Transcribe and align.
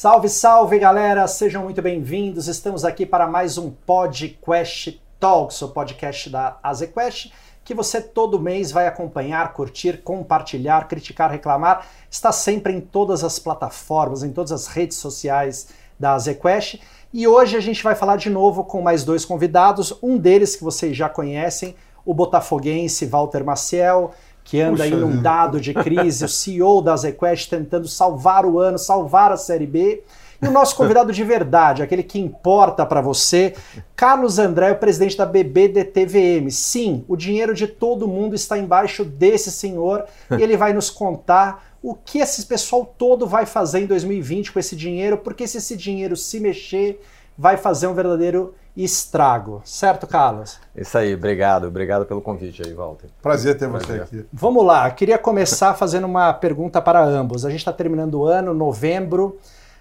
Salve, 0.00 0.30
salve 0.30 0.78
galera, 0.78 1.28
sejam 1.28 1.64
muito 1.64 1.82
bem-vindos. 1.82 2.48
Estamos 2.48 2.86
aqui 2.86 3.04
para 3.04 3.26
mais 3.26 3.58
um 3.58 3.70
Podcast 3.70 4.98
Talks, 5.18 5.60
o 5.60 5.68
podcast 5.68 6.30
da 6.30 6.56
Azequest, 6.62 7.30
que 7.62 7.74
você 7.74 8.00
todo 8.00 8.40
mês 8.40 8.72
vai 8.72 8.86
acompanhar, 8.86 9.52
curtir, 9.52 10.00
compartilhar, 10.02 10.88
criticar, 10.88 11.30
reclamar. 11.30 11.86
Está 12.10 12.32
sempre 12.32 12.72
em 12.72 12.80
todas 12.80 13.22
as 13.22 13.38
plataformas, 13.38 14.22
em 14.22 14.32
todas 14.32 14.52
as 14.52 14.68
redes 14.68 14.96
sociais 14.96 15.68
da 15.98 16.14
Azequest. 16.14 16.80
E 17.12 17.28
hoje 17.28 17.58
a 17.58 17.60
gente 17.60 17.84
vai 17.84 17.94
falar 17.94 18.16
de 18.16 18.30
novo 18.30 18.64
com 18.64 18.80
mais 18.80 19.04
dois 19.04 19.26
convidados, 19.26 19.92
um 20.02 20.16
deles 20.16 20.56
que 20.56 20.64
vocês 20.64 20.96
já 20.96 21.10
conhecem, 21.10 21.76
o 22.06 22.14
botafoguense 22.14 23.04
Walter 23.04 23.44
Maciel 23.44 24.12
que 24.44 24.60
anda 24.60 24.84
Puxa 24.84 24.94
inundado 24.94 25.60
de 25.60 25.72
crise, 25.74 26.24
o 26.24 26.28
CEO 26.28 26.82
da 26.82 26.96
ZQuest 26.96 27.48
tentando 27.48 27.86
salvar 27.86 28.44
o 28.44 28.58
ano, 28.58 28.78
salvar 28.78 29.32
a 29.32 29.36
Série 29.36 29.66
B. 29.66 30.02
E 30.42 30.48
o 30.48 30.50
nosso 30.50 30.74
convidado 30.74 31.12
de 31.12 31.22
verdade, 31.22 31.82
aquele 31.82 32.02
que 32.02 32.18
importa 32.18 32.86
para 32.86 33.02
você, 33.02 33.54
Carlos 33.94 34.38
André, 34.38 34.72
o 34.72 34.76
presidente 34.76 35.16
da 35.16 35.26
BBDTVM. 35.26 36.50
Sim, 36.50 37.04
o 37.06 37.14
dinheiro 37.14 37.52
de 37.54 37.66
todo 37.66 38.08
mundo 38.08 38.34
está 38.34 38.56
embaixo 38.56 39.04
desse 39.04 39.50
senhor 39.50 40.04
e 40.30 40.42
ele 40.42 40.56
vai 40.56 40.72
nos 40.72 40.88
contar 40.88 41.70
o 41.82 41.94
que 41.94 42.20
esse 42.20 42.46
pessoal 42.46 42.84
todo 42.96 43.26
vai 43.26 43.44
fazer 43.44 43.80
em 43.80 43.86
2020 43.86 44.52
com 44.52 44.58
esse 44.58 44.74
dinheiro, 44.74 45.18
porque 45.18 45.46
se 45.46 45.58
esse 45.58 45.76
dinheiro 45.76 46.16
se 46.16 46.40
mexer, 46.40 47.02
vai 47.36 47.56
fazer 47.56 47.86
um 47.86 47.94
verdadeiro 47.94 48.54
estrago. 48.76 49.60
Certo, 49.64 50.06
Carlos? 50.06 50.58
Isso 50.74 50.96
aí, 50.96 51.14
obrigado. 51.14 51.66
Obrigado 51.66 52.06
pelo 52.06 52.20
convite 52.20 52.62
aí, 52.64 52.72
Walter. 52.72 53.08
Prazer 53.22 53.58
ter 53.58 53.68
Prazer. 53.68 54.06
você 54.06 54.16
aqui. 54.16 54.26
Vamos 54.32 54.64
lá, 54.64 54.90
queria 54.90 55.18
começar 55.18 55.74
fazendo 55.74 56.04
uma 56.04 56.32
pergunta 56.32 56.80
para 56.80 57.02
ambos. 57.04 57.44
A 57.44 57.50
gente 57.50 57.60
está 57.60 57.72
terminando 57.72 58.14
o 58.14 58.24
ano, 58.24 58.54
novembro. 58.54 59.38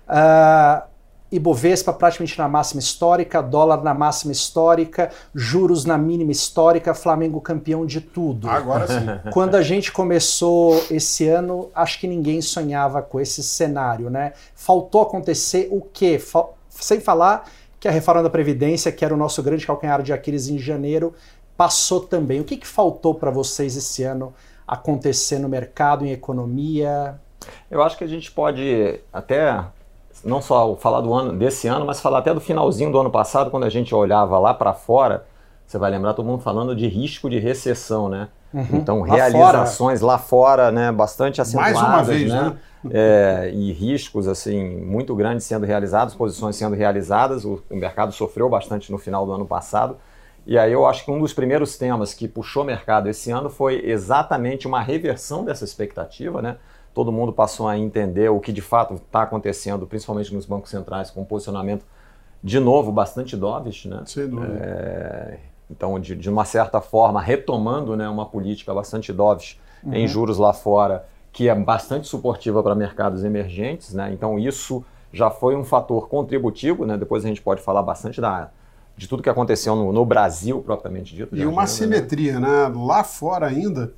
Uh, 0.08 0.90
Ibovespa 1.32 1.94
praticamente 1.94 2.38
na 2.40 2.48
máxima 2.48 2.80
histórica, 2.80 3.42
dólar 3.42 3.84
na 3.84 3.94
máxima 3.94 4.32
histórica, 4.32 5.12
juros 5.34 5.86
na 5.86 5.96
mínima 5.96 6.32
histórica, 6.32 6.94
Flamengo 6.96 7.40
campeão 7.40 7.86
de 7.86 8.02
tudo. 8.02 8.50
Agora 8.50 8.88
sim. 8.88 9.06
Quando 9.32 9.54
a 9.54 9.62
gente 9.62 9.92
começou 9.92 10.84
esse 10.90 11.28
ano, 11.28 11.70
acho 11.76 12.00
que 12.00 12.08
ninguém 12.08 12.42
sonhava 12.42 13.02
com 13.04 13.20
esse 13.20 13.44
cenário, 13.44 14.10
né? 14.10 14.34
Faltou 14.56 15.04
acontecer 15.04 15.68
o 15.72 15.82
quê? 15.82 16.20
Sem 16.70 17.00
falar 17.00 17.46
que 17.80 17.88
a 17.88 17.92
reforma 17.92 18.22
da 18.22 18.30
Previdência, 18.30 18.92
que 18.92 19.06
era 19.06 19.14
o 19.14 19.18
nosso 19.18 19.42
grande 19.42 19.66
calcanhar 19.66 20.02
de 20.02 20.12
Aquiles 20.12 20.50
em 20.50 20.58
janeiro, 20.58 21.14
passou 21.56 22.02
também. 22.02 22.40
O 22.42 22.44
que, 22.44 22.58
que 22.58 22.68
faltou 22.68 23.16
para 23.16 23.32
vocês 23.32 23.76
esse 23.76 24.04
ano 24.04 24.34
acontecer 24.68 25.40
no 25.40 25.50
mercado, 25.50 26.06
em 26.06 26.12
economia? 26.12 27.20
Eu 27.70 27.82
acho 27.82 27.98
que 27.98 28.04
a 28.04 28.08
gente 28.08 28.32
pode 28.32 29.00
até 29.12 29.64
não 30.24 30.42
só 30.42 30.76
falar 30.76 31.02
do 31.02 31.14
ano 31.14 31.38
desse 31.38 31.68
ano, 31.68 31.86
mas 31.86 32.00
falar 32.00 32.20
até 32.20 32.34
do 32.34 32.42
finalzinho 32.42 32.92
do 32.92 33.00
ano 33.00 33.10
passado, 33.10 33.50
quando 33.50 33.64
a 33.64 33.70
gente 33.70 33.96
olhava 33.96 34.38
lá 34.38 34.54
para 34.54 34.74
fora, 34.74 35.26
você 35.70 35.78
vai 35.78 35.92
lembrar 35.92 36.16
todo 36.16 36.26
mundo 36.26 36.42
falando 36.42 36.76
de 36.76 36.88
risco 36.88 37.30
de 37.30 37.38
recessão, 37.38 38.10
né? 38.10 38.28
Uhum. 38.52 38.66
Então, 38.74 39.02
lá 39.02 39.14
realizações 39.14 40.00
fora. 40.00 40.12
lá 40.12 40.18
fora, 40.18 40.72
né, 40.72 40.92
bastante 40.92 41.40
acentuadas, 41.40 41.76
Mais 41.76 41.88
uma 41.88 42.02
vez, 42.02 42.28
né? 42.28 42.42
né? 42.42 42.58
é, 42.92 43.52
e 43.54 43.72
riscos 43.72 44.28
assim 44.28 44.80
muito 44.80 45.16
grandes 45.16 45.46
sendo 45.46 45.68
realizados, 45.68 46.16
posições 46.16 46.56
sendo 46.56 46.76
realizadas. 46.76 47.46
O, 47.46 47.62
o, 47.70 47.76
mercado 47.76 48.12
sofreu 48.12 48.50
bastante 48.50 48.92
no 48.92 48.98
final 48.98 49.28
do 49.28 49.32
ano 49.32 49.46
passado. 49.46 49.96
E 50.44 50.58
aí 50.58 50.74
eu 50.74 50.88
acho 50.88 51.06
que 51.06 51.12
um 51.12 51.20
dos 51.20 51.34
primeiros 51.34 51.78
temas 51.78 52.16
que 52.16 52.28
puxou 52.28 52.64
o 52.64 52.66
mercado 52.66 53.08
esse 53.08 53.30
ano 53.30 53.48
foi 53.48 53.88
exatamente 53.88 54.66
uma 54.66 54.82
reversão 54.82 55.46
dessa 55.46 55.64
expectativa, 55.64 56.42
né? 56.42 56.58
Todo 56.96 57.12
mundo 57.12 57.32
passou 57.32 57.68
a 57.68 57.78
entender 57.78 58.30
o 58.30 58.40
que 58.40 58.52
de 58.52 58.62
fato 58.62 58.96
está 58.96 59.22
acontecendo, 59.22 59.86
principalmente 59.86 60.34
nos 60.34 60.48
bancos 60.48 60.72
centrais, 60.72 61.12
com 61.12 61.22
um 61.22 61.26
posicionamento 61.26 61.86
de 62.44 62.60
novo 62.60 62.92
bastante 62.92 63.38
dovish, 63.38 63.86
né? 63.86 64.02
Sem 64.08 64.28
dúvida. 64.28 64.58
É, 64.60 65.38
então, 65.70 66.00
de, 66.00 66.16
de, 66.16 66.30
uma 66.30 66.46
certa 66.46 66.82
forma, 66.82 67.22
retomando 67.22 67.96
né, 67.96 68.10
uma 68.10 68.26
política 68.26 68.74
bastante 68.74 69.14
dovish 69.14 69.60
uhum. 69.84 69.94
em 69.94 70.08
juros 70.08 70.38
lá 70.38 70.54
fora 70.54 71.06
que 71.32 71.48
é 71.48 71.56
bastante 71.56 72.08
suportiva 72.08 72.62
para 72.64 72.74
mercados 72.74 73.24
emergentes, 73.24 73.94
né? 73.94 74.12
Então 74.12 74.40
isso 74.40 74.84
já 75.14 75.30
foi 75.30 75.56
um 75.56 75.64
fator 75.64 76.08
contributivo, 76.08 76.86
né? 76.86 76.98
Depois 76.98 77.24
a 77.24 77.28
gente 77.28 77.42
pode 77.42 77.62
falar 77.62 77.84
bastante 77.84 78.20
da, 78.20 78.50
de 78.98 79.08
tudo 79.08 79.24
que 79.24 79.30
aconteceu 79.30 79.76
no, 79.76 79.94
no 79.94 80.06
Brasil 80.06 80.62
propriamente 80.62 81.16
dito. 81.16 81.36
E 81.36 81.46
uma 81.46 81.62
né? 81.62 81.68
simetria, 81.68 82.40
né? 82.40 82.72
Lá 82.76 83.04
fora 83.04 83.48
ainda 83.48 83.94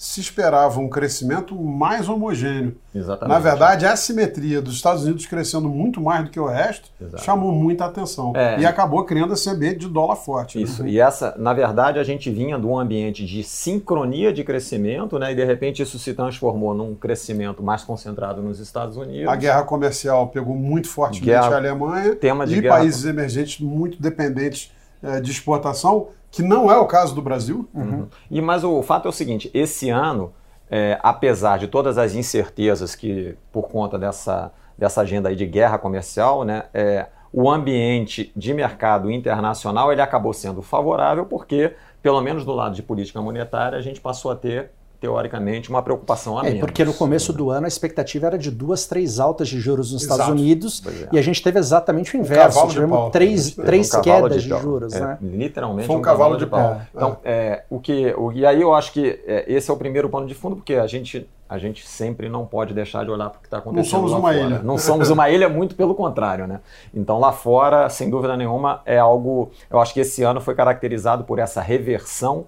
se 0.00 0.18
esperava 0.18 0.80
um 0.80 0.88
crescimento 0.88 1.54
mais 1.54 2.08
homogêneo. 2.08 2.74
Exatamente. 2.94 3.34
Na 3.34 3.38
verdade, 3.38 3.84
a 3.84 3.92
assimetria 3.92 4.62
dos 4.62 4.76
Estados 4.76 5.04
Unidos 5.04 5.26
crescendo 5.26 5.68
muito 5.68 6.00
mais 6.00 6.24
do 6.24 6.30
que 6.30 6.40
o 6.40 6.46
resto 6.46 6.90
chamou 7.18 7.52
muita 7.52 7.84
atenção. 7.84 8.32
É, 8.34 8.58
e 8.58 8.64
acabou 8.64 9.04
criando 9.04 9.34
esse 9.34 9.50
ambiente 9.50 9.80
de 9.80 9.88
dólar 9.88 10.16
forte. 10.16 10.56
Né? 10.56 10.64
Isso. 10.64 10.82
Né? 10.82 10.88
E 10.88 10.98
essa, 10.98 11.34
na 11.36 11.52
verdade, 11.52 11.98
a 11.98 12.02
gente 12.02 12.30
vinha 12.30 12.58
de 12.58 12.64
um 12.64 12.78
ambiente 12.78 13.26
de 13.26 13.44
sincronia 13.44 14.32
de 14.32 14.42
crescimento, 14.42 15.18
né? 15.18 15.32
E 15.32 15.34
de 15.34 15.44
repente 15.44 15.82
isso 15.82 15.98
se 15.98 16.14
transformou 16.14 16.72
num 16.72 16.94
crescimento 16.94 17.62
mais 17.62 17.84
concentrado 17.84 18.40
nos 18.40 18.58
Estados 18.58 18.96
Unidos. 18.96 19.28
A 19.28 19.36
guerra 19.36 19.64
comercial 19.64 20.28
pegou 20.28 20.56
muito 20.56 20.88
fortemente 20.88 21.26
guerra, 21.26 21.48
a 21.48 21.56
Alemanha 21.56 22.16
tema 22.16 22.46
de 22.46 22.56
e 22.56 22.60
guerra... 22.62 22.76
países 22.76 23.04
emergentes 23.04 23.60
muito 23.60 24.00
dependentes 24.00 24.72
é, 25.02 25.20
de 25.20 25.30
exportação 25.30 26.08
que 26.30 26.42
não 26.42 26.70
é 26.70 26.78
o 26.78 26.86
caso 26.86 27.14
do 27.14 27.22
Brasil. 27.22 27.68
Uhum. 27.74 28.08
E 28.30 28.40
mas 28.40 28.64
o 28.64 28.82
fato 28.82 29.06
é 29.06 29.08
o 29.08 29.12
seguinte: 29.12 29.50
esse 29.52 29.90
ano, 29.90 30.32
é, 30.70 30.98
apesar 31.02 31.58
de 31.58 31.66
todas 31.66 31.98
as 31.98 32.14
incertezas 32.14 32.94
que 32.94 33.36
por 33.52 33.68
conta 33.68 33.98
dessa, 33.98 34.52
dessa 34.78 35.00
agenda 35.00 35.28
aí 35.28 35.36
de 35.36 35.46
guerra 35.46 35.78
comercial, 35.78 36.44
né, 36.44 36.64
é, 36.72 37.06
o 37.32 37.50
ambiente 37.50 38.32
de 38.36 38.52
mercado 38.52 39.10
internacional 39.10 39.92
ele 39.92 40.02
acabou 40.02 40.32
sendo 40.32 40.62
favorável 40.62 41.26
porque, 41.26 41.74
pelo 42.02 42.20
menos 42.20 42.44
do 42.44 42.52
lado 42.52 42.74
de 42.74 42.82
política 42.82 43.20
monetária, 43.20 43.78
a 43.78 43.82
gente 43.82 44.00
passou 44.00 44.30
a 44.30 44.36
ter 44.36 44.70
teoricamente, 45.00 45.70
uma 45.70 45.82
preocupação 45.82 46.38
a 46.38 46.42
é, 46.42 46.44
menos. 46.44 46.60
Porque 46.60 46.84
no 46.84 46.92
começo 46.92 47.32
do 47.32 47.50
ano 47.50 47.64
a 47.64 47.68
expectativa 47.68 48.26
era 48.26 48.38
de 48.38 48.50
duas, 48.50 48.86
três 48.86 49.18
altas 49.18 49.48
de 49.48 49.58
juros 49.58 49.92
nos 49.92 50.02
Exato. 50.02 50.20
Estados 50.20 50.40
Unidos 50.40 50.82
é. 50.86 51.08
e 51.12 51.18
a 51.18 51.22
gente 51.22 51.42
teve 51.42 51.58
exatamente 51.58 52.14
o 52.14 52.20
inverso. 52.20 52.62
Um 52.62 52.68
Tivemos 52.68 53.10
três, 53.10 53.56
né? 53.56 53.64
três 53.64 53.94
um 53.94 54.00
quedas 54.02 54.42
de, 54.42 54.48
de 54.50 54.60
juros. 54.60 54.92
É, 54.92 55.00
né? 55.00 55.18
Literalmente 55.22 55.86
Foi 55.86 55.96
um, 55.96 56.00
um 56.00 56.02
cavalo, 56.02 56.36
cavalo, 56.36 56.38
de 56.38 56.46
pau. 56.46 56.60
pau. 56.60 56.82
Então, 56.94 57.16
é, 57.24 57.64
o 57.70 57.80
que, 57.80 58.14
o, 58.16 58.30
e 58.30 58.44
aí 58.44 58.60
eu 58.60 58.74
acho 58.74 58.92
que 58.92 59.22
é, 59.26 59.44
esse 59.48 59.70
é 59.70 59.74
o 59.74 59.76
primeiro 59.76 60.10
pano 60.10 60.26
de 60.26 60.34
fundo, 60.34 60.56
porque 60.56 60.74
a 60.74 60.86
gente, 60.86 61.26
a 61.48 61.56
gente 61.56 61.88
sempre 61.88 62.28
não 62.28 62.44
pode 62.44 62.74
deixar 62.74 63.02
de 63.02 63.10
olhar 63.10 63.30
para 63.30 63.38
o 63.38 63.40
que 63.40 63.46
está 63.46 63.58
acontecendo 63.58 63.82
Não 63.82 63.90
somos 63.90 64.12
lá 64.12 64.18
uma 64.18 64.32
fora. 64.32 64.44
ilha. 64.44 64.62
Não 64.62 64.76
somos 64.76 65.08
uma 65.08 65.30
ilha, 65.30 65.48
muito 65.48 65.74
pelo 65.74 65.94
contrário. 65.94 66.46
Né? 66.46 66.60
Então 66.92 67.18
lá 67.18 67.32
fora, 67.32 67.88
sem 67.88 68.10
dúvida 68.10 68.36
nenhuma, 68.36 68.82
é 68.84 68.98
algo... 68.98 69.50
Eu 69.70 69.80
acho 69.80 69.94
que 69.94 70.00
esse 70.00 70.22
ano 70.22 70.42
foi 70.42 70.54
caracterizado 70.54 71.24
por 71.24 71.38
essa 71.38 71.62
reversão 71.62 72.44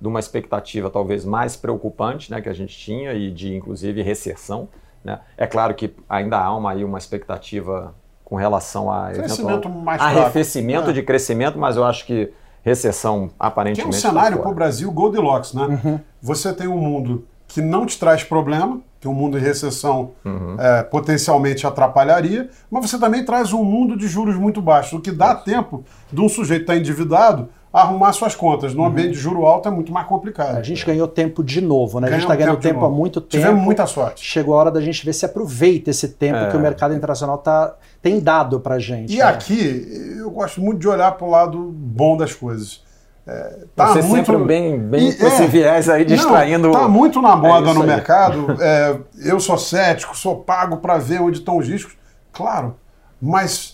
de 0.00 0.08
uma 0.08 0.20
expectativa 0.20 0.90
talvez 0.90 1.24
mais 1.24 1.56
preocupante 1.56 2.30
né, 2.30 2.40
que 2.40 2.48
a 2.48 2.52
gente 2.52 2.76
tinha 2.76 3.12
e 3.12 3.30
de 3.30 3.54
inclusive 3.54 4.02
recessão. 4.02 4.68
Né? 5.02 5.20
É 5.36 5.46
claro 5.46 5.74
que 5.74 5.94
ainda 6.08 6.38
há 6.38 6.54
uma, 6.56 6.72
aí 6.72 6.84
uma 6.84 6.98
expectativa 6.98 7.94
com 8.24 8.36
relação 8.36 8.90
a 8.90 9.10
crescimento 9.12 9.68
mais 9.68 10.00
arrefecimento 10.00 10.90
é. 10.90 10.92
de 10.92 11.02
crescimento, 11.02 11.58
mas 11.58 11.76
eu 11.76 11.84
acho 11.84 12.06
que 12.06 12.32
recessão 12.62 13.30
aparentemente. 13.38 13.90
Que 13.90 14.06
é 14.06 14.08
um 14.08 14.12
cenário 14.12 14.38
para 14.38 14.50
o 14.50 14.54
Brasil 14.54 14.90
Goldilocks, 14.90 15.52
né? 15.52 15.80
Uhum. 15.84 16.00
Você 16.22 16.52
tem 16.52 16.66
um 16.66 16.78
mundo 16.78 17.26
que 17.46 17.60
não 17.60 17.84
te 17.84 17.98
traz 17.98 18.24
problema, 18.24 18.80
que 18.98 19.06
um 19.06 19.12
mundo 19.12 19.36
em 19.36 19.40
recessão 19.40 20.12
uhum. 20.24 20.56
é, 20.58 20.82
potencialmente 20.82 21.66
atrapalharia, 21.66 22.48
mas 22.70 22.88
você 22.90 22.98
também 22.98 23.22
traz 23.22 23.52
um 23.52 23.62
mundo 23.62 23.96
de 23.96 24.08
juros 24.08 24.34
muito 24.34 24.62
baixos, 24.62 24.94
o 24.94 25.00
que 25.00 25.12
dá 25.12 25.34
tempo 25.34 25.84
de 26.10 26.20
um 26.20 26.28
sujeito 26.28 26.62
estar 26.62 26.76
endividado 26.76 27.50
arrumar 27.74 28.12
suas 28.12 28.36
contas. 28.36 28.72
No 28.72 28.82
uhum. 28.82 28.88
ambiente 28.88 29.10
de 29.10 29.18
juro 29.18 29.44
alto 29.44 29.68
é 29.68 29.70
muito 29.70 29.92
mais 29.92 30.06
complicado. 30.06 30.56
A 30.56 30.62
gente 30.62 30.86
ganhou 30.86 31.08
tempo 31.08 31.42
de 31.42 31.60
novo, 31.60 31.98
né? 31.98 32.06
a 32.06 32.10
gente 32.12 32.22
está 32.22 32.36
ganhando 32.36 32.56
tempo, 32.58 32.74
tempo 32.74 32.86
há 32.86 32.90
muito 32.90 33.20
tempo. 33.20 33.42
Tivemos 33.42 33.60
muita 33.60 33.84
sorte. 33.86 34.24
Chegou 34.24 34.54
a 34.54 34.58
hora 34.58 34.70
da 34.70 34.80
gente 34.80 35.04
ver 35.04 35.12
se 35.12 35.26
aproveita 35.26 35.90
esse 35.90 36.08
tempo 36.08 36.38
é. 36.38 36.50
que 36.50 36.56
o 36.56 36.60
mercado 36.60 36.94
internacional 36.94 37.38
tá, 37.38 37.74
tem 38.00 38.20
dado 38.20 38.60
para 38.60 38.78
gente. 38.78 39.12
E 39.12 39.18
né? 39.18 39.24
aqui, 39.24 40.16
eu 40.18 40.30
gosto 40.30 40.60
muito 40.60 40.78
de 40.78 40.88
olhar 40.88 41.10
para 41.12 41.26
o 41.26 41.30
lado 41.30 41.58
bom 41.58 42.16
das 42.16 42.32
coisas. 42.32 42.84
É, 43.26 43.56
tá 43.74 43.88
Você 43.88 44.02
muito, 44.02 44.26
sempre 44.26 44.44
bem, 44.44 44.78
bem 44.78 45.08
e, 45.08 45.14
com 45.14 45.26
esse 45.26 45.42
é, 45.42 45.46
viés 45.46 45.88
aí 45.88 46.04
distraindo. 46.04 46.68
Está 46.68 46.86
muito 46.86 47.20
na 47.20 47.34
moda 47.34 47.70
é 47.70 47.74
no 47.74 47.80
aí. 47.80 47.86
mercado. 47.86 48.56
É, 48.60 48.96
eu 49.24 49.40
sou 49.40 49.58
cético, 49.58 50.16
sou 50.16 50.36
pago 50.36 50.76
para 50.76 50.96
ver 50.98 51.20
onde 51.20 51.38
estão 51.38 51.58
os 51.58 51.68
riscos. 51.68 51.96
Claro, 52.32 52.76
mas 53.20 53.73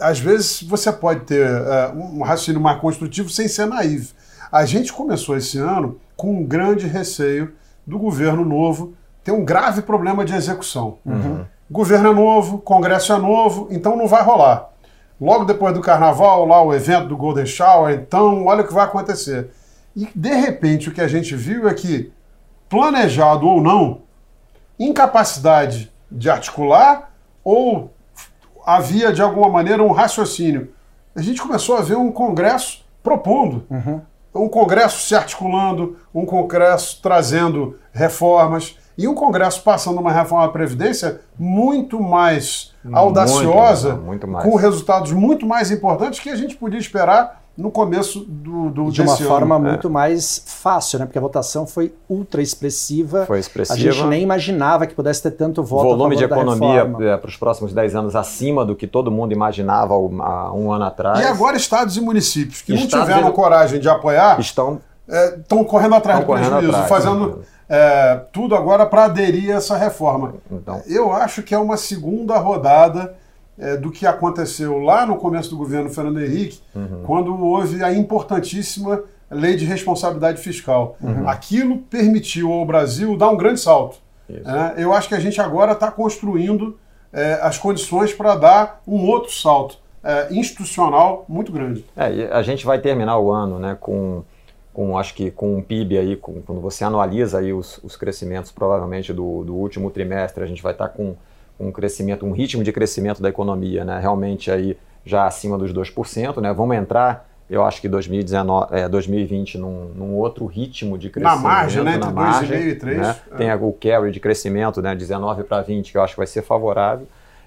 às 0.00 0.18
vezes 0.18 0.62
você 0.62 0.92
pode 0.92 1.20
ter 1.20 1.46
uh, 1.46 1.96
um 1.96 2.22
raciocínio 2.22 2.60
mais 2.60 2.80
construtivo 2.80 3.28
sem 3.28 3.48
ser 3.48 3.66
naivo. 3.66 4.12
A 4.50 4.64
gente 4.64 4.92
começou 4.92 5.36
esse 5.36 5.58
ano 5.58 5.98
com 6.16 6.32
um 6.32 6.44
grande 6.44 6.86
receio 6.86 7.52
do 7.86 7.98
governo 7.98 8.44
novo 8.44 8.94
ter 9.22 9.32
um 9.32 9.44
grave 9.44 9.82
problema 9.82 10.24
de 10.24 10.34
execução. 10.34 10.98
Uhum. 11.04 11.44
Governo 11.70 12.10
é 12.10 12.14
novo, 12.14 12.58
Congresso 12.58 13.12
é 13.12 13.18
novo, 13.18 13.68
então 13.70 13.96
não 13.96 14.06
vai 14.06 14.22
rolar. 14.22 14.68
Logo 15.20 15.44
depois 15.44 15.72
do 15.72 15.80
Carnaval, 15.80 16.44
lá 16.44 16.62
o 16.62 16.74
evento 16.74 17.08
do 17.08 17.16
Golden 17.16 17.46
Shower, 17.46 17.94
então 17.94 18.44
olha 18.44 18.62
o 18.62 18.66
que 18.66 18.74
vai 18.74 18.84
acontecer. 18.84 19.50
E 19.96 20.08
de 20.14 20.34
repente 20.34 20.88
o 20.88 20.92
que 20.92 21.00
a 21.00 21.08
gente 21.08 21.34
viu 21.34 21.68
é 21.68 21.72
que, 21.72 22.12
planejado 22.68 23.46
ou 23.46 23.62
não, 23.62 24.02
incapacidade 24.78 25.90
de 26.10 26.28
articular 26.28 27.10
ou 27.42 27.93
havia, 28.64 29.12
de 29.12 29.22
alguma 29.22 29.48
maneira, 29.48 29.82
um 29.82 29.92
raciocínio. 29.92 30.72
A 31.14 31.22
gente 31.22 31.40
começou 31.40 31.76
a 31.76 31.82
ver 31.82 31.96
um 31.96 32.10
Congresso 32.10 32.84
propondo, 33.02 33.64
uhum. 33.70 34.00
um 34.34 34.48
Congresso 34.48 35.06
se 35.06 35.14
articulando, 35.14 35.96
um 36.14 36.24
Congresso 36.24 37.00
trazendo 37.02 37.78
reformas 37.92 38.78
e 38.96 39.06
um 39.06 39.14
Congresso 39.14 39.62
passando 39.62 40.00
uma 40.00 40.12
reforma 40.12 40.46
da 40.46 40.52
Previdência 40.52 41.20
muito 41.38 42.00
mais 42.00 42.72
audaciosa, 42.92 43.94
muito, 43.94 44.06
muito 44.06 44.28
mais. 44.28 44.44
com 44.44 44.56
resultados 44.56 45.12
muito 45.12 45.46
mais 45.46 45.70
importantes 45.70 46.20
que 46.20 46.30
a 46.30 46.36
gente 46.36 46.56
podia 46.56 46.78
esperar 46.78 47.43
no 47.56 47.70
começo 47.70 48.20
do, 48.20 48.68
do 48.68 48.90
de 48.90 49.00
uma 49.00 49.16
forma 49.16 49.54
ano. 49.56 49.68
muito 49.68 49.86
é. 49.86 49.90
mais 49.90 50.42
fácil, 50.44 50.98
né? 50.98 51.06
Porque 51.06 51.18
a 51.18 51.20
votação 51.20 51.66
foi 51.66 51.94
ultra 52.08 52.42
expressiva. 52.42 53.26
Foi 53.26 53.38
expressiva. 53.38 53.78
A 53.78 53.92
gente 53.92 54.04
nem 54.06 54.22
imaginava 54.22 54.86
que 54.86 54.94
pudesse 54.94 55.22
ter 55.22 55.30
tanto 55.32 55.62
voto. 55.62 55.84
Volume 55.84 56.16
de 56.16 56.24
economia 56.24 56.90
é, 57.00 57.16
para 57.16 57.28
os 57.28 57.36
próximos 57.36 57.72
10 57.72 57.94
anos 57.94 58.16
acima 58.16 58.64
do 58.64 58.74
que 58.74 58.86
todo 58.86 59.10
mundo 59.10 59.32
imaginava 59.32 59.94
há 59.94 60.52
um 60.52 60.72
ano 60.72 60.84
atrás. 60.84 61.20
E 61.20 61.24
agora 61.24 61.56
estados 61.56 61.96
e 61.96 62.00
municípios 62.00 62.60
que 62.60 62.74
estados 62.74 63.08
não 63.08 63.14
tiveram 63.16 63.32
coragem 63.32 63.78
de 63.78 63.88
apoiar 63.88 64.40
estão 64.40 64.80
estão 65.38 65.60
é, 65.60 65.64
correndo 65.64 65.94
atrás 65.94 66.20
do 66.20 66.26
prejuízo, 66.26 66.68
atrás, 66.68 66.88
fazendo 66.88 67.42
é, 67.68 68.20
tudo 68.32 68.54
agora 68.54 68.86
para 68.86 69.04
aderir 69.04 69.52
a 69.52 69.58
essa 69.58 69.76
reforma. 69.76 70.34
Então. 70.50 70.82
Eu 70.86 71.12
acho 71.12 71.42
que 71.42 71.54
é 71.54 71.58
uma 71.58 71.76
segunda 71.76 72.38
rodada 72.38 73.14
é, 73.58 73.76
do 73.76 73.90
que 73.90 74.06
aconteceu 74.06 74.78
lá 74.78 75.06
no 75.06 75.16
começo 75.16 75.50
do 75.50 75.56
governo 75.56 75.90
Fernando 75.90 76.20
Henrique, 76.20 76.60
uhum. 76.74 77.02
quando 77.04 77.36
houve 77.36 77.82
a 77.82 77.92
importantíssima 77.92 79.02
lei 79.30 79.56
de 79.56 79.64
responsabilidade 79.64 80.40
fiscal. 80.40 80.96
Uhum. 81.00 81.28
Aquilo 81.28 81.78
permitiu 81.78 82.52
ao 82.52 82.64
Brasil 82.64 83.16
dar 83.16 83.30
um 83.30 83.36
grande 83.36 83.60
salto. 83.60 83.98
É, 84.28 84.82
eu 84.82 84.92
acho 84.92 85.08
que 85.08 85.14
a 85.14 85.20
gente 85.20 85.40
agora 85.40 85.72
está 85.72 85.90
construindo 85.90 86.78
é, 87.12 87.34
as 87.42 87.58
condições 87.58 88.12
para 88.12 88.34
dar 88.34 88.82
um 88.86 89.06
outro 89.06 89.30
salto 89.32 89.78
é, 90.02 90.32
institucional 90.34 91.24
muito 91.28 91.52
grande. 91.52 91.84
É, 91.96 92.28
a 92.32 92.42
gente 92.42 92.64
vai 92.64 92.78
terminar 92.80 93.18
o 93.18 93.30
ano 93.30 93.58
né, 93.58 93.76
com, 93.78 94.22
com, 94.72 94.98
acho 94.98 95.14
que 95.14 95.30
com 95.30 95.56
um 95.56 95.62
PIB 95.62 95.98
aí, 95.98 96.16
com, 96.16 96.40
quando 96.42 96.60
você 96.60 96.84
analisa 96.84 97.38
aí 97.38 97.52
os, 97.52 97.78
os 97.82 97.96
crescimentos 97.96 98.50
provavelmente 98.50 99.12
do, 99.12 99.44
do 99.44 99.54
último 99.54 99.90
trimestre, 99.90 100.42
a 100.42 100.46
gente 100.46 100.62
vai 100.62 100.72
estar 100.72 100.88
tá 100.88 100.94
com 100.94 101.14
um 101.58 101.70
crescimento, 101.70 102.26
um 102.26 102.32
ritmo 102.32 102.62
de 102.62 102.72
crescimento 102.72 103.22
da 103.22 103.28
economia, 103.28 103.84
né? 103.84 103.98
Realmente 104.00 104.50
aí 104.50 104.76
já 105.04 105.26
acima 105.26 105.58
dos 105.58 105.72
2%, 105.72 106.40
né? 106.40 106.52
Vamos 106.52 106.76
entrar, 106.76 107.28
eu 107.48 107.64
acho 107.64 107.80
que 107.80 107.88
2019, 107.88 108.74
é, 108.74 108.88
2020 108.88 109.58
num, 109.58 109.90
num 109.94 110.14
outro 110.14 110.46
ritmo 110.46 110.96
de 110.98 111.10
crescimento. 111.10 111.42
Na 111.42 111.48
margem, 111.48 111.84
né? 111.84 111.94
Entre 111.96 112.10
2,5 112.10 112.66
e 112.68 112.74
3. 112.74 112.98
Né? 112.98 113.16
É. 113.32 113.36
Tem 113.36 113.52
o 113.52 113.72
carry 113.72 114.10
de 114.10 114.20
crescimento, 114.20 114.82
né? 114.82 114.94
19 114.94 115.44
para 115.44 115.62
20, 115.62 115.92
que 115.92 115.98
eu 115.98 116.02
acho 116.02 116.14
que 116.14 116.18
vai 116.18 116.26
ser 116.26 116.42
favorável. 116.42 117.06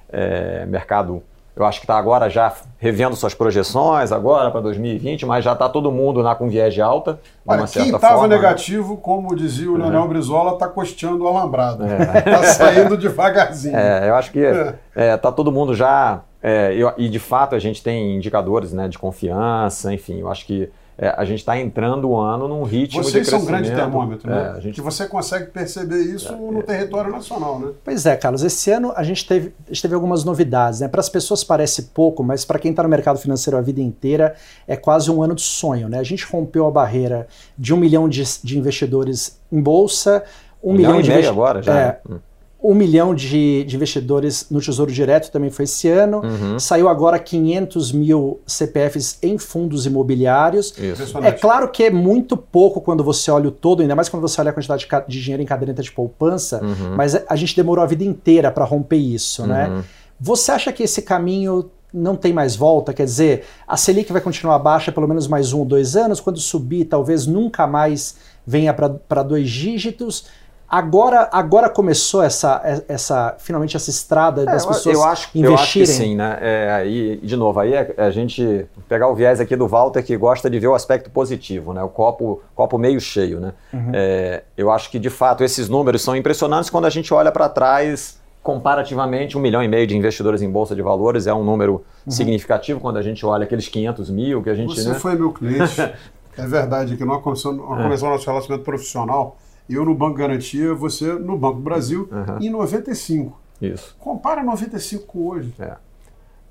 É, 0.09 0.65
mercado 0.65 1.21
eu 1.57 1.65
acho 1.65 1.79
que 1.79 1.85
está 1.85 1.97
agora 1.97 2.29
já 2.29 2.53
revendo 2.77 3.15
suas 3.15 3.33
projeções 3.33 4.11
agora 4.11 4.51
para 4.51 4.61
2020, 4.61 5.25
mas 5.25 5.43
já 5.43 5.53
está 5.53 5.67
todo 5.67 5.91
mundo 5.91 6.21
na 6.21 6.35
com 6.35 6.47
viés 6.47 6.73
de 6.73 6.81
alta. 6.81 7.19
Olha, 7.45 7.65
quem 7.65 7.89
estava 7.89 8.27
né? 8.27 8.35
negativo, 8.35 8.93
né? 8.93 8.99
como 9.01 9.35
dizia 9.35 9.71
o 9.71 9.75
é. 9.75 9.79
Leonel 9.79 10.07
Brizola, 10.07 10.53
está 10.53 10.67
costeando 10.67 11.23
o 11.23 11.27
alambrado. 11.27 11.83
Está 11.83 12.19
é. 12.19 12.21
Tá 12.37 12.43
saindo 12.43 12.97
devagarzinho. 12.97 13.75
É, 13.75 14.09
eu 14.09 14.15
acho 14.15 14.31
que 14.31 14.39
está 14.39 14.75
é. 14.95 15.07
é 15.07 15.17
tá 15.17 15.31
todo 15.31 15.51
mundo 15.51 15.73
já. 15.73 16.21
É, 16.41 16.73
eu, 16.75 16.93
e 16.97 17.09
de 17.09 17.19
fato 17.19 17.55
a 17.55 17.59
gente 17.59 17.81
tem 17.81 18.15
indicadores 18.15 18.71
né, 18.71 18.87
de 18.87 18.97
confiança, 18.97 19.91
enfim, 19.91 20.19
eu 20.19 20.29
acho 20.29 20.45
que 20.45 20.69
é, 20.99 21.13
a 21.15 21.23
gente 21.25 21.39
está 21.39 21.59
entrando 21.59 22.09
o 22.09 22.17
ano 22.17 22.47
num 22.47 22.63
ritmo 22.63 23.03
Vocês 23.03 23.13
de 23.13 23.19
crescimento. 23.19 23.25
Vocês 23.25 23.27
são 23.27 23.39
um 23.39 23.45
grande 23.45 23.69
termômetro, 23.69 24.29
né? 24.29 24.55
É, 24.57 24.61
gente... 24.61 24.75
Que 24.75 24.81
você 24.81 25.05
consegue 25.05 25.51
perceber 25.51 25.99
isso 25.99 26.33
é, 26.33 26.35
no 26.35 26.63
território 26.63 27.11
nacional, 27.11 27.59
né? 27.59 27.71
Pois 27.83 28.05
é, 28.07 28.15
Carlos. 28.15 28.43
Esse 28.43 28.71
ano 28.71 28.91
a 28.95 29.03
gente 29.03 29.27
teve, 29.27 29.53
a 29.65 29.69
gente 29.71 29.81
teve 29.83 29.93
algumas 29.93 30.23
novidades, 30.23 30.79
né? 30.79 30.87
Para 30.87 30.99
as 30.99 31.07
pessoas 31.07 31.43
parece 31.43 31.83
pouco, 31.93 32.23
mas 32.23 32.43
para 32.43 32.57
quem 32.57 32.71
está 32.71 32.81
no 32.81 32.89
mercado 32.89 33.19
financeiro 33.19 33.57
a 33.57 33.61
vida 33.61 33.79
inteira 33.79 34.35
é 34.67 34.75
quase 34.75 35.11
um 35.11 35.21
ano 35.21 35.35
de 35.35 35.43
sonho, 35.43 35.87
né? 35.87 35.99
A 35.99 36.03
gente 36.03 36.25
rompeu 36.25 36.65
a 36.65 36.71
barreira 36.71 37.27
de 37.55 37.75
um 37.75 37.77
milhão 37.77 38.09
de, 38.09 38.23
de 38.43 38.57
investidores 38.57 39.39
em 39.51 39.61
bolsa, 39.61 40.23
um, 40.63 40.71
um 40.71 40.73
milhão, 40.73 40.97
milhão, 40.97 41.15
e 41.15 41.19
meio 41.19 41.29
agora 41.29 41.61
já. 41.61 41.79
É, 41.79 41.99
hum 42.09 42.17
um 42.61 42.73
milhão 42.73 43.13
de, 43.13 43.63
de, 43.65 43.75
investidores 43.75 44.47
no 44.49 44.59
Tesouro 44.59 44.91
Direto 44.91 45.31
também 45.31 45.49
foi 45.51 45.65
esse 45.65 45.87
ano. 45.87 46.21
Uhum. 46.23 46.59
Saiu 46.59 46.89
agora 46.89 47.19
500 47.19 47.91
mil 47.91 48.39
CPFs 48.47 49.19
em 49.21 49.37
fundos 49.37 49.85
imobiliários. 49.85 50.73
Isso. 50.77 51.17
É 51.19 51.31
claro 51.31 51.69
que 51.69 51.83
é 51.83 51.91
muito 51.91 52.35
pouco 52.35 52.81
quando 52.81 53.03
você 53.03 53.29
olha 53.29 53.49
o 53.49 53.51
todo, 53.51 53.81
ainda 53.81 53.95
mais 53.95 54.09
quando 54.09 54.21
você 54.21 54.41
olha 54.41 54.49
a 54.49 54.53
quantidade 54.53 54.87
de, 54.87 55.07
de 55.07 55.21
dinheiro 55.21 55.43
em 55.43 55.45
caderneta 55.45 55.83
de 55.83 55.91
poupança, 55.91 56.59
uhum. 56.63 56.95
mas 56.95 57.15
a 57.29 57.35
gente 57.35 57.55
demorou 57.55 57.83
a 57.83 57.87
vida 57.87 58.03
inteira 58.03 58.51
para 58.51 58.65
romper 58.65 58.97
isso, 58.97 59.45
né? 59.45 59.67
uhum. 59.67 59.77
né? 59.77 59.83
Você 60.19 60.51
acha 60.51 60.71
que 60.73 60.81
esse 60.81 61.03
caminho 61.03 61.69
não 61.93 62.15
tem 62.15 62.33
mais 62.33 62.55
volta? 62.55 62.91
Quer 62.91 63.05
dizer, 63.05 63.43
a 63.67 63.77
Selic 63.77 64.11
vai 64.11 64.21
continuar 64.21 64.57
baixa 64.57 64.91
pelo 64.91 65.07
menos 65.07 65.27
mais 65.27 65.53
um 65.53 65.59
ou 65.59 65.65
dois 65.65 65.95
anos, 65.95 66.19
quando 66.19 66.39
subir, 66.39 66.85
talvez 66.85 67.27
nunca 67.27 67.67
mais 67.67 68.15
venha 68.45 68.73
para 68.73 69.21
dois 69.21 69.49
dígitos. 69.49 70.25
Agora, 70.69 71.29
agora 71.31 71.69
começou 71.69 72.21
essa, 72.21 72.83
essa 72.89 73.37
finalmente 73.39 73.77
essa 73.77 73.89
estrada 73.89 74.43
das 74.43 74.65
é, 74.65 74.67
pessoas 74.67 74.95
eu 74.95 75.03
acho, 75.03 75.29
investirem. 75.29 75.49
Eu 75.49 75.55
acho 75.55 75.73
que 75.73 75.85
sim, 75.85 76.15
né? 76.15 76.37
É, 76.41 76.71
aí, 76.71 77.17
de 77.23 77.37
novo, 77.37 77.57
aí 77.57 77.73
é, 77.73 77.93
a 77.97 78.11
gente 78.11 78.65
pegar 78.89 79.07
o 79.07 79.15
viés 79.15 79.39
aqui 79.39 79.55
do 79.55 79.65
Walter 79.65 80.03
que 80.03 80.17
gosta 80.17 80.49
de 80.49 80.59
ver 80.59 80.67
o 80.67 80.75
aspecto 80.75 81.09
positivo, 81.09 81.73
né? 81.73 81.81
O 81.81 81.87
copo, 81.87 82.41
copo 82.53 82.77
meio 82.77 82.99
cheio, 82.99 83.39
né? 83.39 83.53
Uhum. 83.71 83.91
É, 83.93 84.43
eu 84.57 84.69
acho 84.69 84.91
que 84.91 84.99
de 84.99 85.09
fato 85.09 85.41
esses 85.41 85.69
números 85.69 86.01
são 86.01 86.17
impressionantes 86.17 86.69
quando 86.69 86.85
a 86.85 86.89
gente 86.89 87.13
olha 87.13 87.31
para 87.31 87.47
trás 87.47 88.19
comparativamente 88.43 89.37
um 89.37 89.41
milhão 89.41 89.63
e 89.63 89.67
meio 89.67 89.87
de 89.87 89.95
investidores 89.95 90.41
em 90.41 90.49
bolsa 90.49 90.73
de 90.73 90.81
valores 90.81 91.27
é 91.27 91.33
um 91.33 91.43
número 91.43 91.83
uhum. 92.05 92.11
significativo 92.11 92.79
quando 92.79 92.97
a 92.97 93.01
gente 93.01 93.25
olha 93.25 93.43
aqueles 93.43 93.69
500 93.69 94.09
mil 94.09 94.43
que 94.43 94.49
a 94.49 94.53
gente. 94.53 94.75
Você 94.75 94.89
né? 94.89 94.95
foi 94.95 95.15
meu 95.15 95.31
cliente. 95.31 95.79
é 96.37 96.45
verdade 96.45 96.97
que 96.97 97.05
nós 97.05 97.23
começamos, 97.23 97.57
nós 97.57 97.81
começamos 97.81 98.15
nosso 98.15 98.29
relacionamento 98.29 98.65
profissional 98.65 99.37
eu 99.75 99.85
no 99.85 99.93
Banco 99.93 100.15
Garantia, 100.15 100.73
você 100.73 101.13
no 101.13 101.37
Banco 101.37 101.59
Brasil, 101.59 102.09
uhum. 102.11 102.39
em 102.39 102.49
95. 102.49 103.37
Isso. 103.61 103.95
Compara 103.99 104.43
95 104.43 105.05
com 105.05 105.27
hoje. 105.27 105.53
É. 105.59 105.75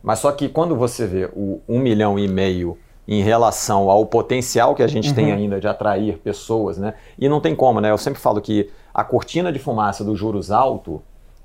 Mas 0.03 0.19
só 0.19 0.31
que 0.33 0.49
quando 0.49 0.77
você 0.77 1.07
vê 1.07 1.31
o 1.35 1.61
1 1.69 1.79
milhão 1.79 2.19
e 2.19 2.29
meio 2.29 2.79
em 3.09 3.23
relação 3.23 3.89
ao 3.89 4.05
potencial 4.05 4.75
que 4.75 4.83
a 4.83 4.87
gente 4.87 5.11
uhum. 5.11 5.15
tem 5.15 5.33
ainda 5.33 5.61
de 5.61 5.69
atrair 5.69 6.19
pessoas, 6.19 6.77
né? 6.77 6.95
E 7.19 7.29
não 7.29 7.41
tem 7.41 7.55
como, 7.55 7.81
né? 7.81 7.91
Eu 7.91 7.99
sempre 7.99 8.21
falo 8.21 8.41
que 8.41 8.71
a 8.93 9.05
cortina 9.05 9.53
de 9.53 9.59
fumaça 9.59 10.03
dos 10.03 10.19
juros 10.19 10.51
alto 10.51 11.01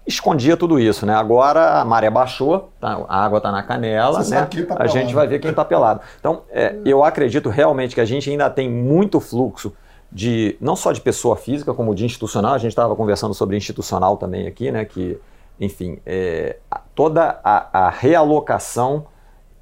escondia 0.05 0.57
tudo 0.57 0.79
isso, 0.79 1.05
né? 1.05 1.13
Agora 1.13 1.79
a 1.79 1.85
maré 1.85 2.09
baixou, 2.09 2.71
tá? 2.79 3.05
a 3.07 3.23
água 3.23 3.37
está 3.37 3.51
na 3.51 3.61
canela, 3.61 4.23
né? 4.23 4.47
Tá 4.67 4.75
a 4.79 4.87
gente 4.87 5.13
vai 5.13 5.27
ver 5.27 5.39
quem 5.39 5.51
está 5.51 5.63
pelado. 5.63 6.01
Então, 6.19 6.41
é, 6.49 6.75
eu 6.83 7.03
acredito 7.03 7.49
realmente 7.49 7.93
que 7.93 8.01
a 8.01 8.05
gente 8.05 8.29
ainda 8.29 8.49
tem 8.49 8.69
muito 8.69 9.19
fluxo 9.19 9.71
de 10.11 10.57
não 10.59 10.75
só 10.75 10.91
de 10.91 10.99
pessoa 10.99 11.35
física, 11.35 11.73
como 11.73 11.95
de 11.95 12.05
institucional. 12.05 12.53
A 12.53 12.57
gente 12.57 12.71
estava 12.71 12.95
conversando 12.95 13.33
sobre 13.33 13.55
institucional 13.55 14.17
também 14.17 14.47
aqui, 14.47 14.71
né? 14.71 14.83
Que, 14.83 15.17
enfim, 15.59 15.99
é, 16.05 16.57
toda 16.93 17.39
a, 17.43 17.87
a 17.87 17.89
realocação 17.89 19.05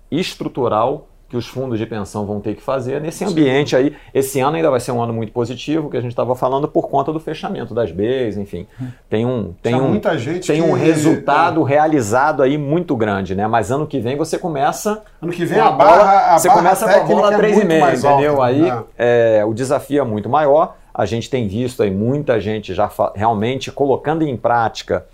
estrutural 0.10 1.09
que 1.30 1.38
os 1.38 1.48
fundos 1.48 1.78
de 1.78 1.86
pensão 1.86 2.26
vão 2.26 2.42
ter 2.42 2.56
que 2.56 2.62
fazer 2.62 3.00
nesse 3.00 3.24
ambiente 3.24 3.76
aí. 3.76 3.96
Esse 4.12 4.40
ano 4.40 4.58
ainda 4.58 4.72
vai 4.72 4.80
ser 4.80 4.92
um 4.92 5.02
ano 5.02 5.14
muito 5.14 5.32
positivo, 5.32 5.88
que 5.88 5.96
a 5.96 6.02
gente 6.02 6.12
estava 6.12 6.36
falando 6.36 6.68
por 6.68 6.90
conta 6.90 7.14
do 7.14 7.20
fechamento 7.20 7.72
das 7.72 7.92
Bs, 7.92 8.36
enfim. 8.36 8.66
Tem 9.08 9.26
um 9.28 9.54
tem 9.62 9.76
um 9.76 9.90
muita 9.90 10.18
gente 10.18 10.48
tem 10.48 10.62
um 10.62 10.74
resultado 10.74 11.66
é. 11.66 11.70
realizado 11.70 12.42
aí 12.42 12.58
muito 12.58 12.96
grande, 12.96 13.36
né? 13.36 13.46
Mas 13.46 13.72
ano 13.72 13.86
que 13.86 14.00
vem 14.00 14.18
você 14.18 14.40
começa 14.40 15.04
ano 15.22 15.32
que 15.32 15.46
vem 15.46 15.60
a, 15.60 15.70
barra, 15.70 16.34
a 16.34 16.40
você 16.40 16.48
barra 16.48 16.60
começa 16.60 16.86
com 16.86 17.00
a 17.00 17.04
bola 17.04 17.38
3,5, 17.38 17.72
é 17.72 17.94
entendeu? 17.94 18.32
Alta, 18.32 18.46
aí 18.46 18.62
né? 18.62 18.84
é, 18.98 19.46
o 19.46 19.54
desafio 19.54 20.02
é 20.02 20.06
muito 20.06 20.28
maior. 20.28 20.78
A 20.92 21.06
gente 21.06 21.30
tem 21.30 21.48
visto 21.48 21.84
aí 21.84 21.92
muita 21.92 22.40
gente 22.42 22.74
já 22.74 22.90
realmente 23.16 23.72
colocando 23.72 24.24
em 24.24 24.36
prática 24.36 25.06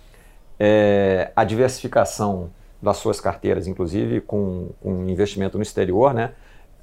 é, 0.58 1.30
a 1.36 1.44
diversificação 1.44 2.48
das 2.80 2.98
suas 2.98 3.20
carteiras, 3.20 3.66
inclusive 3.66 4.20
com, 4.20 4.70
com 4.80 5.08
investimento 5.08 5.56
no 5.56 5.62
exterior, 5.62 6.12
né? 6.12 6.32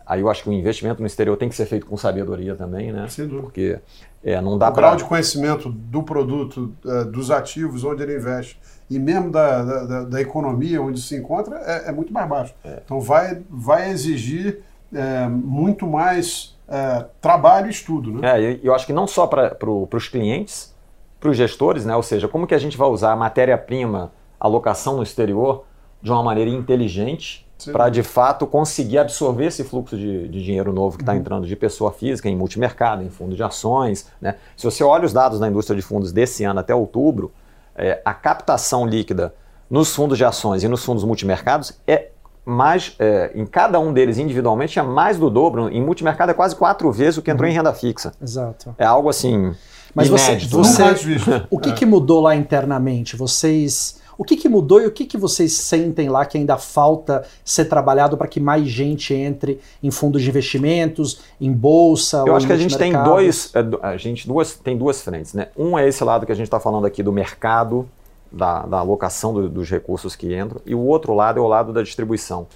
Aí 0.06 0.20
eu 0.20 0.30
acho 0.30 0.44
que 0.44 0.50
o 0.50 0.54
investimento 0.54 1.00
no 1.00 1.08
exterior 1.08 1.38
tem 1.38 1.48
que 1.48 1.56
ser 1.56 1.66
feito 1.66 1.86
com 1.86 1.96
sabedoria 1.96 2.56
também, 2.56 2.92
né? 2.92 3.08
Sem 3.08 3.26
dúvida. 3.26 3.44
Porque 3.44 3.80
é, 4.24 4.40
não 4.42 4.58
dá 4.58 4.70
para. 4.70 4.80
O 4.80 4.82
grau 4.82 4.96
de 4.98 5.06
conhecimento 5.06 5.70
do 5.70 6.04
produto, 6.04 6.74
é, 6.86 7.06
dos 7.06 7.32
ativos 7.32 7.84
onde 7.84 8.04
ele 8.04 8.18
investe 8.18 8.60
e 8.90 9.00
mesmo 9.00 9.32
da, 9.32 9.64
da, 9.64 10.04
da 10.04 10.22
economia 10.22 10.82
onde 10.82 11.02
se 11.02 11.16
encontra 11.16 11.58
é, 11.66 11.90
é 11.90 11.92
muito 11.92 12.12
mais 12.12 12.28
baixo. 12.28 12.54
É. 12.64 12.82
Então 12.84 13.00
vai, 13.00 13.42
vai 13.50 13.90
exigir 13.90 14.62
é, 14.94 15.28
muito 15.28 15.88
mais 15.88 16.58
é, 16.68 17.06
trabalho 17.22 17.68
e 17.68 17.70
estudo, 17.70 18.12
né? 18.12 18.44
É, 18.44 18.60
eu 18.62 18.74
acho 18.74 18.86
que 18.86 18.94
não 18.94 19.08
só 19.08 19.26
para 19.26 19.56
pro, 19.56 19.88
os 19.92 20.08
clientes, 20.08 20.74
para 21.20 21.30
os 21.30 21.38
gestores, 21.38 21.86
né? 21.86 21.96
Ou 21.96 22.04
seja, 22.04 22.28
como 22.28 22.46
que 22.46 22.54
a 22.54 22.60
gente 22.60 22.78
vai 22.78 22.88
usar 22.90 23.14
a 23.14 23.16
matéria-prima, 23.16 24.12
alocação 24.40 24.98
no 24.98 25.04
exterior 25.04 25.66
de 26.04 26.12
uma 26.12 26.22
maneira 26.22 26.52
inteligente 26.52 27.44
para 27.72 27.88
de 27.88 28.04
fato 28.04 28.46
conseguir 28.46 28.98
absorver 28.98 29.46
esse 29.46 29.64
fluxo 29.64 29.96
de, 29.96 30.28
de 30.28 30.44
dinheiro 30.44 30.74
novo 30.74 30.98
que 30.98 31.04
está 31.04 31.14
uhum. 31.14 31.20
entrando 31.20 31.48
de 31.48 31.56
pessoa 31.56 31.94
física 31.94 32.28
em 32.28 32.36
multimercado, 32.36 33.02
em 33.02 33.10
fundo 33.10 33.36
de 33.36 33.42
ações. 33.42 34.10
Né? 34.20 34.36
Se 34.58 34.66
você 34.66 34.84
olha 34.84 35.06
os 35.06 35.14
dados 35.14 35.40
da 35.40 35.48
indústria 35.48 35.76
de 35.76 35.82
fundos 35.82 36.12
desse 36.12 36.44
ano 36.44 36.60
até 36.60 36.76
outubro, 36.76 37.32
é, 37.74 38.02
a 38.04 38.14
captação 38.14 38.86
líquida 38.86 39.34
nos 39.70 39.96
fundos 39.96 40.18
de 40.18 40.26
ações 40.26 40.64
e 40.64 40.68
nos 40.68 40.84
fundos 40.84 41.06
multimercados 41.06 41.80
é 41.88 42.10
mais, 42.46 42.96
é, 43.00 43.32
em 43.34 43.46
cada 43.46 43.80
um 43.80 43.94
deles 43.94 44.18
individualmente 44.18 44.78
é 44.78 44.84
mais 44.84 45.18
do 45.18 45.30
dobro. 45.30 45.70
Em 45.70 45.82
multimercado 45.82 46.32
é 46.32 46.34
quase 46.34 46.56
quatro 46.56 46.92
vezes 46.92 47.18
o 47.18 47.22
que 47.22 47.32
entrou 47.32 47.48
uhum. 47.48 47.54
em 47.54 47.56
renda 47.56 47.74
fixa. 47.74 48.12
Exato. 48.22 48.76
É 48.78 48.86
algo 48.86 49.08
assim. 49.08 49.56
Mas 49.96 50.10
inédito. 50.10 50.58
você, 50.58 50.84
você 50.94 51.46
o 51.50 51.58
que, 51.58 51.70
é. 51.70 51.74
que 51.74 51.86
mudou 51.86 52.20
lá 52.20 52.36
internamente? 52.36 53.16
Vocês 53.16 54.02
o 54.24 54.26
que, 54.26 54.38
que 54.38 54.48
mudou 54.48 54.82
e 54.82 54.86
o 54.86 54.92
que, 54.92 55.06
que 55.06 55.18
vocês 55.18 55.52
sentem 55.52 56.08
lá 56.08 56.26
que 56.26 56.38
ainda 56.38 56.58
falta 56.58 57.26
ser 57.44 57.66
trabalhado 57.66 58.18
para 58.18 58.26
que 58.26 58.40
mais 58.40 58.66
gente 58.66 59.14
entre 59.14 59.60
em 59.84 59.92
fundos 59.92 60.22
de 60.22 60.30
investimentos, 60.30 61.20
em 61.42 61.52
bolsa? 61.52 62.24
Eu 62.26 62.34
acho 62.34 62.48
que 62.48 62.54
a 62.54 62.58
gente 62.58 62.78
tem 62.78 62.94
dois, 63.04 63.52
é, 63.54 63.60
a 63.86 63.98
gente 63.98 64.26
duas, 64.26 64.56
tem 64.56 64.78
duas 64.78 65.02
frentes, 65.02 65.34
né? 65.34 65.50
Um 65.58 65.78
é 65.78 65.86
esse 65.86 66.02
lado 66.06 66.26
que 66.26 66.32
a 66.32 66.36
gente 66.36 66.46
está 66.46 66.58
falando 66.58 66.86
aqui 66.86 67.04
do 67.04 67.12
mercado, 67.12 67.86
da, 68.32 68.66
da 68.66 68.78
alocação 68.80 69.34
do, 69.34 69.50
dos 69.50 69.70
recursos 69.70 70.16
que 70.16 70.34
entram, 70.34 70.62
e 70.66 70.74
o 70.74 70.80
outro 70.80 71.14
lado 71.14 71.38
é 71.38 71.42
o 71.42 71.48
lado 71.48 71.74
da 71.74 71.84
distribuição. 71.84 72.48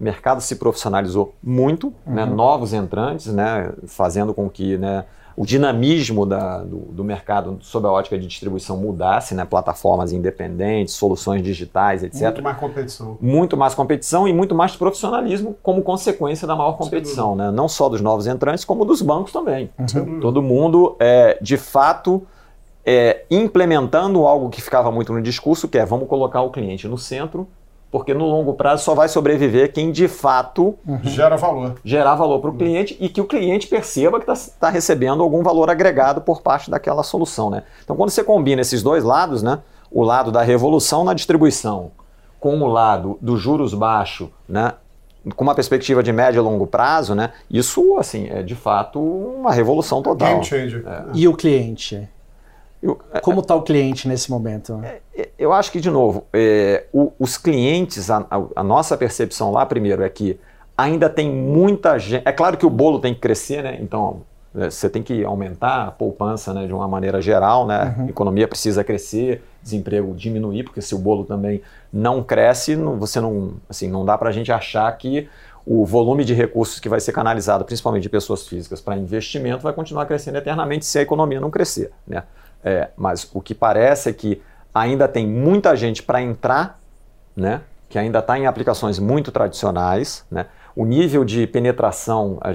O 0.00 0.02
mercado 0.02 0.40
se 0.40 0.56
profissionalizou 0.56 1.36
muito, 1.40 1.94
né? 2.04 2.24
uhum. 2.24 2.30
né? 2.30 2.34
novos 2.34 2.72
entrantes, 2.72 3.32
né? 3.32 3.72
fazendo 3.86 4.34
com 4.34 4.50
que 4.50 4.76
né? 4.76 5.04
O 5.36 5.46
dinamismo 5.46 6.26
da, 6.26 6.58
do, 6.58 6.78
do, 6.78 7.04
mercado 7.04 7.58
sob 7.60 7.86
a 7.86 7.90
ótica 7.90 8.18
de 8.18 8.26
distribuição 8.26 8.76
mudasse, 8.76 9.34
né? 9.34 9.44
plataformas 9.44 10.12
independentes, 10.12 10.94
soluções 10.94 11.42
digitais, 11.42 12.02
etc. 12.02 12.22
Muito 12.22 12.42
mais 12.42 12.56
competição. 12.58 13.18
Muito 13.20 13.56
mais 13.56 13.74
competição 13.74 14.28
e 14.28 14.32
muito 14.32 14.54
mais 14.54 14.76
profissionalismo 14.76 15.56
como 15.62 15.82
consequência 15.82 16.46
da 16.46 16.54
maior 16.54 16.72
competição, 16.72 17.34
né? 17.34 17.50
não 17.50 17.68
só 17.68 17.88
dos 17.88 18.00
novos 18.00 18.26
entrantes, 18.26 18.64
como 18.64 18.84
dos 18.84 19.02
bancos 19.02 19.32
também. 19.32 19.70
Uhum. 19.78 20.20
Todo 20.20 20.42
mundo, 20.42 20.96
é, 21.00 21.38
de 21.40 21.56
fato, 21.56 22.26
é, 22.84 23.24
implementando 23.30 24.26
algo 24.26 24.50
que 24.50 24.60
ficava 24.60 24.90
muito 24.90 25.12
no 25.12 25.22
discurso, 25.22 25.68
que 25.68 25.78
é 25.78 25.86
vamos 25.86 26.08
colocar 26.08 26.42
o 26.42 26.50
cliente 26.50 26.86
no 26.86 26.98
centro 26.98 27.48
porque 27.92 28.14
no 28.14 28.24
longo 28.24 28.54
prazo 28.54 28.82
só 28.82 28.94
vai 28.94 29.06
sobreviver 29.06 29.70
quem 29.70 29.92
de 29.92 30.08
fato 30.08 30.74
uhum. 30.88 30.98
gera 31.04 31.36
valor. 31.36 31.74
Gerar 31.84 32.14
valor 32.14 32.40
para 32.40 32.48
o 32.48 32.54
cliente 32.54 32.96
e 32.98 33.06
que 33.06 33.20
o 33.20 33.26
cliente 33.26 33.66
perceba 33.66 34.18
que 34.18 34.28
está 34.28 34.52
tá 34.58 34.70
recebendo 34.70 35.22
algum 35.22 35.42
valor 35.42 35.68
agregado 35.68 36.22
por 36.22 36.40
parte 36.40 36.70
daquela 36.70 37.02
solução. 37.02 37.50
Né? 37.50 37.64
Então, 37.84 37.94
quando 37.94 38.08
você 38.08 38.24
combina 38.24 38.62
esses 38.62 38.82
dois 38.82 39.04
lados, 39.04 39.42
né, 39.42 39.58
o 39.90 40.02
lado 40.02 40.32
da 40.32 40.40
revolução 40.40 41.04
na 41.04 41.12
distribuição 41.12 41.90
com 42.40 42.58
o 42.62 42.66
lado 42.66 43.18
dos 43.20 43.38
juros 43.38 43.74
baixos, 43.74 44.28
né, 44.48 44.72
com 45.36 45.44
uma 45.44 45.54
perspectiva 45.54 46.02
de 46.02 46.14
médio 46.14 46.40
e 46.40 46.42
longo 46.42 46.66
prazo, 46.66 47.14
né, 47.14 47.30
isso 47.50 47.98
assim 47.98 48.26
é 48.30 48.42
de 48.42 48.54
fato 48.54 48.98
uma 48.98 49.52
revolução 49.52 50.02
total. 50.02 50.28
Game 50.28 50.44
changer. 50.46 50.82
É. 50.88 51.04
E 51.12 51.28
o 51.28 51.34
cliente? 51.34 52.08
Eu, 52.82 52.98
é, 53.12 53.20
Como 53.20 53.40
está 53.40 53.54
o 53.54 53.62
cliente 53.62 54.08
nesse 54.08 54.30
momento? 54.30 54.80
É, 54.82 55.00
é, 55.14 55.28
eu 55.38 55.52
acho 55.52 55.70
que, 55.70 55.80
de 55.80 55.88
novo, 55.88 56.26
é, 56.32 56.86
o, 56.92 57.12
os 57.18 57.38
clientes, 57.38 58.10
a, 58.10 58.26
a, 58.56 58.62
nossa 58.62 58.96
percepção 58.96 59.52
lá, 59.52 59.64
primeiro, 59.64 60.02
é 60.02 60.08
que 60.08 60.38
ainda 60.76 61.08
tem 61.08 61.30
muita 61.30 61.96
gente. 61.98 62.26
É 62.26 62.32
claro 62.32 62.56
que 62.56 62.66
o 62.66 62.70
bolo 62.70 62.98
tem 62.98 63.14
que 63.14 63.20
crescer, 63.20 63.62
né? 63.62 63.78
Então, 63.80 64.22
você 64.52 64.90
tem 64.90 65.02
que 65.02 65.24
aumentar 65.24 65.86
a 65.86 65.90
poupança 65.90 66.52
né, 66.52 66.66
de 66.66 66.74
uma 66.74 66.88
maneira 66.88 67.22
geral, 67.22 67.66
né? 67.66 67.94
Uhum. 67.96 68.06
A 68.06 68.08
economia 68.10 68.48
precisa 68.48 68.82
crescer, 68.82 69.42
desemprego 69.62 70.12
diminuir, 70.14 70.64
porque 70.64 70.82
se 70.82 70.94
o 70.94 70.98
bolo 70.98 71.24
também 71.24 71.62
não 71.92 72.22
cresce, 72.22 72.74
não, 72.74 72.98
você 72.98 73.20
não, 73.20 73.54
assim, 73.68 73.88
não 73.88 74.04
dá 74.04 74.18
para 74.18 74.28
a 74.28 74.32
gente 74.32 74.50
achar 74.50 74.90
que 74.98 75.28
o 75.64 75.86
volume 75.86 76.24
de 76.24 76.34
recursos 76.34 76.80
que 76.80 76.88
vai 76.88 77.00
ser 77.00 77.12
canalizado, 77.12 77.64
principalmente 77.64 78.02
de 78.02 78.08
pessoas 78.08 78.46
físicas, 78.46 78.80
para 78.80 78.96
investimento, 78.96 79.62
vai 79.62 79.72
continuar 79.72 80.04
crescendo 80.06 80.36
eternamente 80.36 80.84
se 80.84 80.98
a 80.98 81.02
economia 81.02 81.40
não 81.40 81.50
crescer, 81.50 81.92
né? 82.06 82.24
É, 82.64 82.88
mas 82.96 83.28
o 83.32 83.40
que 83.40 83.54
parece 83.54 84.10
é 84.10 84.12
que 84.12 84.40
ainda 84.74 85.08
tem 85.08 85.26
muita 85.26 85.76
gente 85.76 86.02
para 86.02 86.22
entrar, 86.22 86.80
né? 87.36 87.62
que 87.88 87.98
ainda 87.98 88.20
está 88.20 88.38
em 88.38 88.46
aplicações 88.46 88.98
muito 88.98 89.30
tradicionais. 89.30 90.24
Né? 90.30 90.46
O 90.74 90.84
nível 90.84 91.24
de 91.24 91.46
penetração, 91.46 92.38
a, 92.40 92.50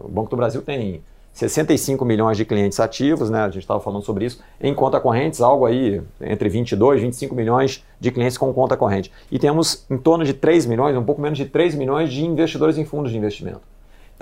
o 0.00 0.08
Banco 0.08 0.30
do 0.30 0.36
Brasil 0.36 0.60
tem 0.60 1.02
65 1.32 2.04
milhões 2.04 2.36
de 2.36 2.44
clientes 2.44 2.78
ativos, 2.78 3.30
né? 3.30 3.40
a 3.40 3.46
gente 3.48 3.60
estava 3.62 3.80
falando 3.80 4.02
sobre 4.02 4.26
isso, 4.26 4.42
em 4.60 4.74
conta 4.74 5.00
correntes, 5.00 5.40
algo 5.40 5.64
aí 5.64 6.02
entre 6.20 6.48
22 6.48 7.00
e 7.00 7.04
25 7.04 7.34
milhões 7.34 7.82
de 7.98 8.10
clientes 8.10 8.36
com 8.36 8.52
conta 8.52 8.76
corrente. 8.76 9.10
E 9.30 9.38
temos 9.38 9.86
em 9.88 9.96
torno 9.96 10.24
de 10.24 10.34
3 10.34 10.66
milhões, 10.66 10.94
um 10.94 11.04
pouco 11.04 11.22
menos 11.22 11.38
de 11.38 11.46
3 11.46 11.74
milhões 11.74 12.12
de 12.12 12.24
investidores 12.24 12.76
em 12.76 12.84
fundos 12.84 13.10
de 13.10 13.16
investimento. 13.16 13.62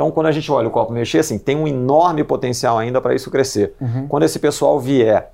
Então, 0.01 0.11
quando 0.11 0.29
a 0.29 0.33
gente 0.33 0.51
olha 0.51 0.67
o 0.67 0.71
copo 0.71 0.95
mexer, 0.95 1.19
assim, 1.19 1.39
tem 1.39 1.55
um 1.55 1.69
enorme 1.69 2.25
potencial 2.25 2.79
ainda 2.79 3.03
para 3.03 3.15
isso 3.15 3.31
crescer. 3.31 3.75
Uhum. 3.79 4.09
Quando 4.09 4.23
esse 4.23 4.39
pessoal 4.39 4.81
vier 4.81 5.31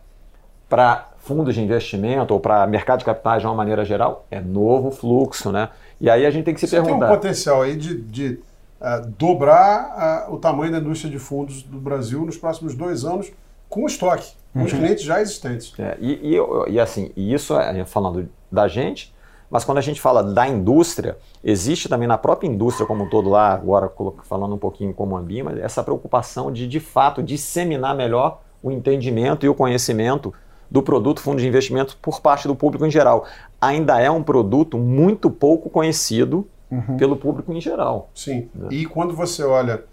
para 0.69 1.09
fundos 1.19 1.55
de 1.55 1.63
investimento 1.63 2.35
ou 2.35 2.41
para 2.41 2.67
mercado 2.67 2.99
de 2.99 3.05
capitais 3.05 3.43
de 3.43 3.47
uma 3.47 3.55
maneira 3.55 3.85
geral, 3.85 4.27
é 4.29 4.41
novo 4.41 4.91
fluxo, 4.91 5.53
né? 5.53 5.69
E 6.01 6.11
aí 6.11 6.27
a 6.27 6.31
gente 6.33 6.47
tem 6.47 6.53
que 6.53 6.59
se 6.59 6.67
Você 6.67 6.83
perguntar. 6.83 7.07
tem 7.07 7.15
um 7.15 7.17
potencial 7.17 7.63
aí 7.63 7.77
de, 7.77 8.01
de 8.01 8.41
uh, 8.81 9.07
dobrar 9.17 10.27
uh, 10.29 10.35
o 10.35 10.39
tamanho 10.39 10.73
da 10.73 10.79
indústria 10.79 11.13
de 11.13 11.19
fundos 11.21 11.63
do 11.63 11.79
Brasil 11.79 12.27
nos 12.27 12.37
próximos 12.37 12.75
dois 12.75 13.05
anos 13.05 13.31
com 13.69 13.87
estoque, 13.87 14.33
com 14.53 14.59
uhum. 14.59 14.65
os 14.65 14.73
clientes 14.73 15.05
já 15.05 15.21
existentes. 15.21 15.75
É, 15.79 15.97
e, 16.01 16.35
e, 16.35 16.73
e, 16.73 16.81
assim, 16.81 17.13
e 17.15 17.33
isso 17.33 17.57
é 17.57 17.85
falando 17.85 18.29
da 18.51 18.67
gente, 18.67 19.15
mas 19.51 19.65
quando 19.65 19.79
a 19.79 19.83
gente 19.83 20.01
fala 20.01 20.23
da 20.23 20.47
indústria, 20.49 21.17
existe 21.43 21.89
também 21.89 22.09
na 22.09 22.19
própria 22.19 22.49
indústria 22.49 22.87
como 22.87 23.05
um 23.05 23.09
todo 23.09 23.31
lá, 23.31 23.53
agora 23.53 23.91
falando 24.25 24.55
um 24.55 24.59
pouquinho 24.59 24.93
como 24.93 25.17
a 25.17 25.21
Ambima, 25.21 25.53
essa 25.59 25.83
preocupação 25.83 26.53
de 26.53 26.67
de 26.67 26.81
fato 26.81 27.23
disseminar 27.23 27.95
melhor 27.95 28.41
o 28.63 28.71
entendimento 28.71 29.47
e 29.47 29.49
o 29.49 29.55
conhecimento 29.55 30.33
do 30.71 30.83
produto 30.83 31.21
fundo 31.21 31.41
de 31.41 31.47
investimento 31.47 31.97
por 32.03 32.21
parte 32.21 32.49
do 32.49 32.57
público 32.57 32.85
em 32.85 32.91
geral. 32.91 33.25
Ainda 33.61 34.01
é 34.01 34.11
um 34.11 34.23
produto 34.23 34.77
muito 34.77 35.31
pouco 35.31 35.71
conhecido 35.71 36.49
uhum. 36.71 36.97
pelo 36.97 37.17
público 37.17 37.53
em 37.53 37.61
geral. 37.61 38.11
Sim. 38.15 38.49
Né? 38.55 38.69
E 38.71 38.87
quando 38.87 39.15
você 39.15 39.45
olha, 39.45 39.85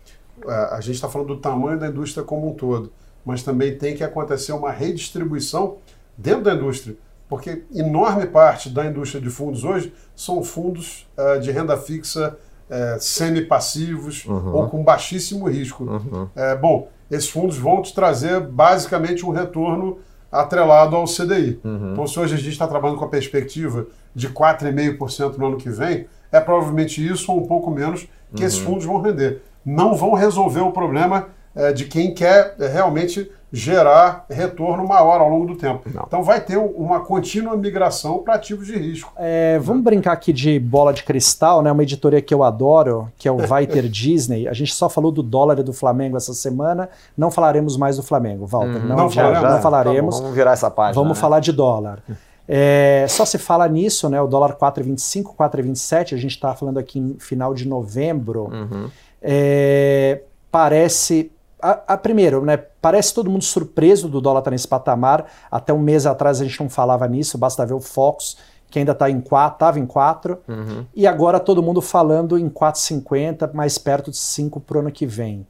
a 0.48 0.80
gente 0.82 0.96
está 0.96 1.08
falando 1.08 1.28
do 1.28 1.38
tamanho 1.38 1.80
da 1.80 1.88
indústria 1.88 2.24
como 2.24 2.50
um 2.50 2.54
todo, 2.54 2.92
mas 3.26 3.44
também 3.44 3.78
tem 3.78 3.96
que 3.96 4.04
acontecer 4.04 4.52
uma 4.52 4.72
redistribuição 4.72 5.78
dentro 6.18 6.44
da 6.44 6.54
indústria. 6.54 6.96
Porque 7.27 7.63
enorme 7.74 8.27
parte 8.27 8.70
da 8.70 8.86
indústria 8.86 9.22
de 9.22 9.30
fundos 9.30 9.63
hoje 9.63 9.94
são 10.15 10.44
fundos 10.44 11.08
uh, 11.18 11.39
de 11.39 11.51
renda 11.51 11.77
fixa 11.77 12.38
uh, 12.70 13.00
semi-passivos 13.00 14.25
uhum. 14.25 14.53
ou 14.53 14.70
com 14.70 14.84
baixíssimo 14.84 15.50
risco. 15.50 15.84
Uhum. 15.84 16.24
Uh, 16.24 16.60
bom, 16.62 16.89
esses 17.10 17.30
fundos 17.30 17.58
vão 17.58 17.82
te 17.82 17.94
trazer 17.94 18.39
basicamente 18.42 19.25
um 19.25 19.32
retorno 19.32 20.00
atrelado 20.32 20.96
ao 20.96 21.06
CDI. 21.06 21.60
Uhum. 21.63 21.92
Então, 21.94 22.08
se 22.08 22.20
hoje 22.20 22.34
a 22.36 22.38
gente 22.38 22.50
está 22.50 22.68
trabalhando 22.68 22.98
com 22.98 23.06
a 23.06 23.10
perspectiva 23.10 23.86
de 24.13 24.30
4,5% 24.30 25.38
no 25.38 25.48
ano 25.48 25.58
que 25.58 25.70
vem, 25.70 26.08
é 26.32 26.39
provavelmente 26.39 27.06
isso 27.06 27.32
ou 27.32 27.39
um 27.39 27.48
pouco 27.48 27.70
menos 27.70 28.08
que 28.36 28.44
esses 28.44 28.60
uhum. 28.60 28.65
fundos 28.65 28.86
vão 28.86 29.00
render. 29.00 29.42
Não 29.63 29.96
vão 29.96 30.13
resolver 30.13 30.62
o 30.62 30.72
problema 30.72 31.27
de 31.75 31.86
quem 31.86 32.15
quer 32.15 32.56
realmente 32.58 33.32
gerar 33.56 34.26
retorno 34.32 34.88
maior 34.88 35.22
ao 35.22 35.30
longo 35.30 35.46
do 35.46 35.56
tempo. 35.56 35.88
Não. 35.94 36.06
Então 36.08 36.24
vai 36.24 36.42
ter 36.42 36.58
uma 36.58 37.02
contínua 37.02 37.56
migração 37.56 38.18
para 38.18 38.34
ativos 38.34 38.66
de 38.66 38.76
risco. 38.76 39.14
É, 39.16 39.60
vamos 39.60 39.84
brincar 39.84 40.14
aqui 40.14 40.34
de 40.34 40.60
bola 40.60 40.92
de 40.92 41.04
cristal, 41.04 41.62
né? 41.62 41.72
Uma 41.72 41.84
editoria 41.84 42.20
que 42.20 42.34
eu 42.34 42.44
adoro, 42.44 43.12
que 43.16 43.28
é 43.28 43.32
o 43.32 43.38
Vai 43.38 43.68
Ter 43.68 43.88
Disney. 43.88 44.48
A 44.48 44.54
gente 44.54 44.74
só 44.74 44.90
falou 44.90 45.12
do 45.12 45.22
dólar 45.22 45.60
e 45.60 45.64
do 45.64 45.72
Flamengo 45.72 46.18
essa 46.18 46.34
semana. 46.34 46.90
Não 47.16 47.30
falaremos 47.30 47.78
mais 47.78 47.98
do 47.98 48.02
Flamengo, 48.02 48.48
Walter. 48.48 48.82
Uhum. 48.82 48.88
Não, 48.88 48.96
não, 48.96 49.10
já, 49.12 49.32
já, 49.32 49.52
não 49.52 49.62
falaremos. 49.62 50.16
Tá 50.16 50.22
vamos 50.22 50.36
virar 50.36 50.54
essa 50.54 50.72
página. 50.72 50.96
Vamos 50.96 51.16
né? 51.16 51.22
falar 51.22 51.40
de 51.40 51.52
dólar. 51.52 52.02
É, 52.48 53.06
só 53.08 53.24
se 53.24 53.38
fala 53.38 53.68
nisso, 53.68 54.10
né? 54.10 54.20
O 54.20 54.26
dólar 54.26 54.56
4,25, 54.56 55.36
4,27. 55.36 56.16
A 56.16 56.18
gente 56.18 56.32
está 56.32 56.56
falando 56.56 56.80
aqui 56.80 56.98
em 56.98 57.20
final 57.20 57.54
de 57.54 57.68
novembro. 57.68 58.50
Uhum. 58.52 58.90
É, 59.22 60.22
parece 60.52 61.32
a, 61.63 61.93
a, 61.93 61.98
primeiro, 61.98 62.43
né, 62.43 62.58
parece 62.58 63.13
todo 63.13 63.29
mundo 63.29 63.43
surpreso 63.43 64.10
do 64.10 64.20
dólar 64.20 64.39
estar 64.39 64.50
tá 64.50 64.53
nesse 64.53 64.67
patamar. 64.67 65.32
Até 65.50 65.74
um 65.74 65.79
mês 65.79 66.05
atrás 66.05 66.41
a 66.41 66.43
gente 66.43 66.60
não 66.60 66.70
falava 66.70 67.08
nisso, 67.08 67.38
basta 67.38 67.65
ver 67.65 67.74
o 67.74 67.79
Fox, 67.79 68.38
que 68.70 68.79
ainda 68.79 68.91
está 68.91 69.10
em 69.10 69.22
4, 69.22 69.55
estava 69.55 69.79
em 69.79 69.86
4. 69.86 70.39
Uhum. 70.46 70.86
E 70.93 71.08
agora 71.08 71.39
todo 71.39 71.63
mundo 71.63 71.82
falando 71.82 72.38
em 72.38 72.50
4,50, 72.50 73.53
mais 73.53 73.77
perto 73.77 74.12
de 74.12 74.17
5 74.17 74.60
para 74.60 74.77
o 74.77 74.79
ano 74.82 74.91
que 74.91 75.05
vem. 75.05 75.48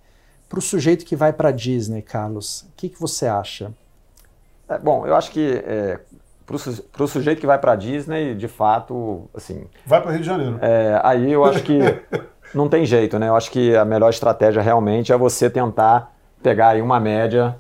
Para 0.47 0.59
o 0.59 0.61
sujeito 0.61 1.03
que 1.03 1.15
vai 1.15 1.33
para 1.33 1.49
a 1.49 1.51
Disney, 1.51 2.03
Carlos, 2.03 2.61
o 2.61 2.67
que, 2.77 2.89
que 2.89 3.01
você 3.01 3.25
acha? 3.25 3.73
É, 4.69 4.77
bom, 4.77 5.07
eu 5.07 5.15
acho 5.15 5.31
que 5.31 5.63
é, 5.65 5.99
para 6.45 7.03
o 7.03 7.07
sujeito 7.07 7.39
que 7.39 7.47
vai 7.47 7.57
para 7.57 7.71
a 7.71 7.75
Disney, 7.75 8.35
de 8.35 8.47
fato, 8.47 9.27
assim. 9.33 9.65
Vai 9.83 9.99
para 9.99 10.09
o 10.09 10.11
Rio 10.11 10.21
de 10.21 10.27
Janeiro. 10.27 10.59
É, 10.61 11.01
aí 11.03 11.31
eu 11.31 11.43
acho 11.43 11.63
que 11.63 11.79
não 12.53 12.69
tem 12.69 12.85
jeito, 12.85 13.17
né? 13.19 13.29
Eu 13.29 13.35
acho 13.35 13.51
que 13.51 13.75
a 13.75 13.85
melhor 13.85 14.09
estratégia 14.09 14.61
realmente 14.61 15.11
é 15.11 15.17
você 15.17 15.49
tentar 15.49 16.13
pegar 16.41 16.69
aí 16.69 16.81
uma 16.81 16.99
média, 16.99 17.57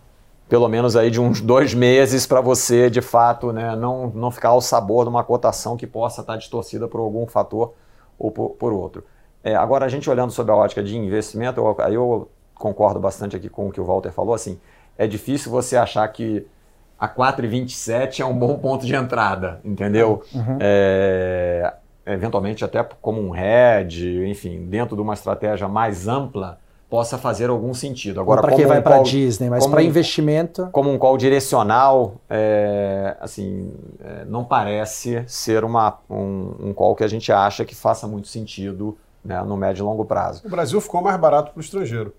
pelo 0.49 0.67
menos 0.67 0.95
aí 0.95 1.09
de 1.09 1.19
uns 1.19 1.41
dois 1.41 1.73
meses, 1.73 2.27
para 2.27 2.41
você, 2.41 2.89
de 2.89 3.01
fato, 3.01 3.51
né, 3.51 3.75
não, 3.75 4.11
não 4.13 4.29
ficar 4.29 4.49
ao 4.49 4.61
sabor 4.61 5.05
de 5.05 5.09
uma 5.09 5.23
cotação 5.23 5.77
que 5.77 5.87
possa 5.87 6.21
estar 6.21 6.35
distorcida 6.35 6.87
por 6.87 6.99
algum 6.99 7.25
fator 7.25 7.73
ou 8.19 8.29
por, 8.29 8.49
por 8.51 8.73
outro. 8.73 9.03
É, 9.43 9.55
agora, 9.55 9.85
a 9.85 9.89
gente 9.89 10.09
olhando 10.09 10.31
sobre 10.31 10.51
a 10.51 10.55
ótica 10.55 10.83
de 10.83 10.97
investimento, 10.97 11.59
eu, 11.59 11.75
aí 11.79 11.95
eu 11.95 12.29
concordo 12.55 12.99
bastante 12.99 13.35
aqui 13.35 13.49
com 13.49 13.67
o 13.67 13.71
que 13.71 13.81
o 13.81 13.85
Walter 13.85 14.11
falou, 14.11 14.33
assim, 14.33 14.59
é 14.97 15.07
difícil 15.07 15.51
você 15.51 15.75
achar 15.75 16.07
que 16.09 16.45
a 16.99 17.09
4,27 17.09 18.19
é 18.19 18.25
um 18.25 18.37
bom 18.37 18.57
ponto 18.57 18.85
de 18.85 18.95
entrada, 18.95 19.59
entendeu? 19.65 20.23
Uhum. 20.33 20.57
É, 20.59 21.73
eventualmente 22.05 22.65
até 22.65 22.83
como 23.01 23.21
um 23.21 23.35
hedge, 23.35 24.25
enfim, 24.25 24.65
dentro 24.65 24.95
de 24.95 25.01
uma 25.01 25.13
estratégia 25.13 25.67
mais 25.67 26.07
ampla, 26.07 26.59
possa 26.89 27.17
fazer 27.17 27.49
algum 27.49 27.73
sentido. 27.73 28.21
Agora, 28.21 28.41
para 28.41 28.55
quem 28.55 28.65
um 28.65 28.67
vai 28.67 28.81
para 28.81 28.97
a 28.97 29.01
Disney, 29.01 29.49
mas 29.49 29.65
para 29.65 29.81
investimento... 29.81 30.69
Como 30.71 30.91
um 30.91 30.97
call 30.99 31.17
direcional, 31.17 32.17
é, 32.29 33.17
assim, 33.19 33.73
é, 33.99 34.25
não 34.25 34.43
parece 34.43 35.23
ser 35.25 35.63
uma, 35.63 35.97
um, 36.07 36.53
um 36.59 36.73
call 36.73 36.95
que 36.95 37.03
a 37.03 37.07
gente 37.07 37.31
acha 37.31 37.65
que 37.65 37.73
faça 37.73 38.07
muito 38.07 38.27
sentido 38.27 38.95
né, 39.25 39.41
no 39.41 39.57
médio 39.57 39.81
e 39.81 39.85
longo 39.85 40.05
prazo. 40.05 40.43
O 40.45 40.49
Brasil 40.49 40.79
ficou 40.79 41.01
mais 41.01 41.19
barato 41.19 41.51
para 41.51 41.57
o 41.57 41.63
estrangeiro. 41.63 42.13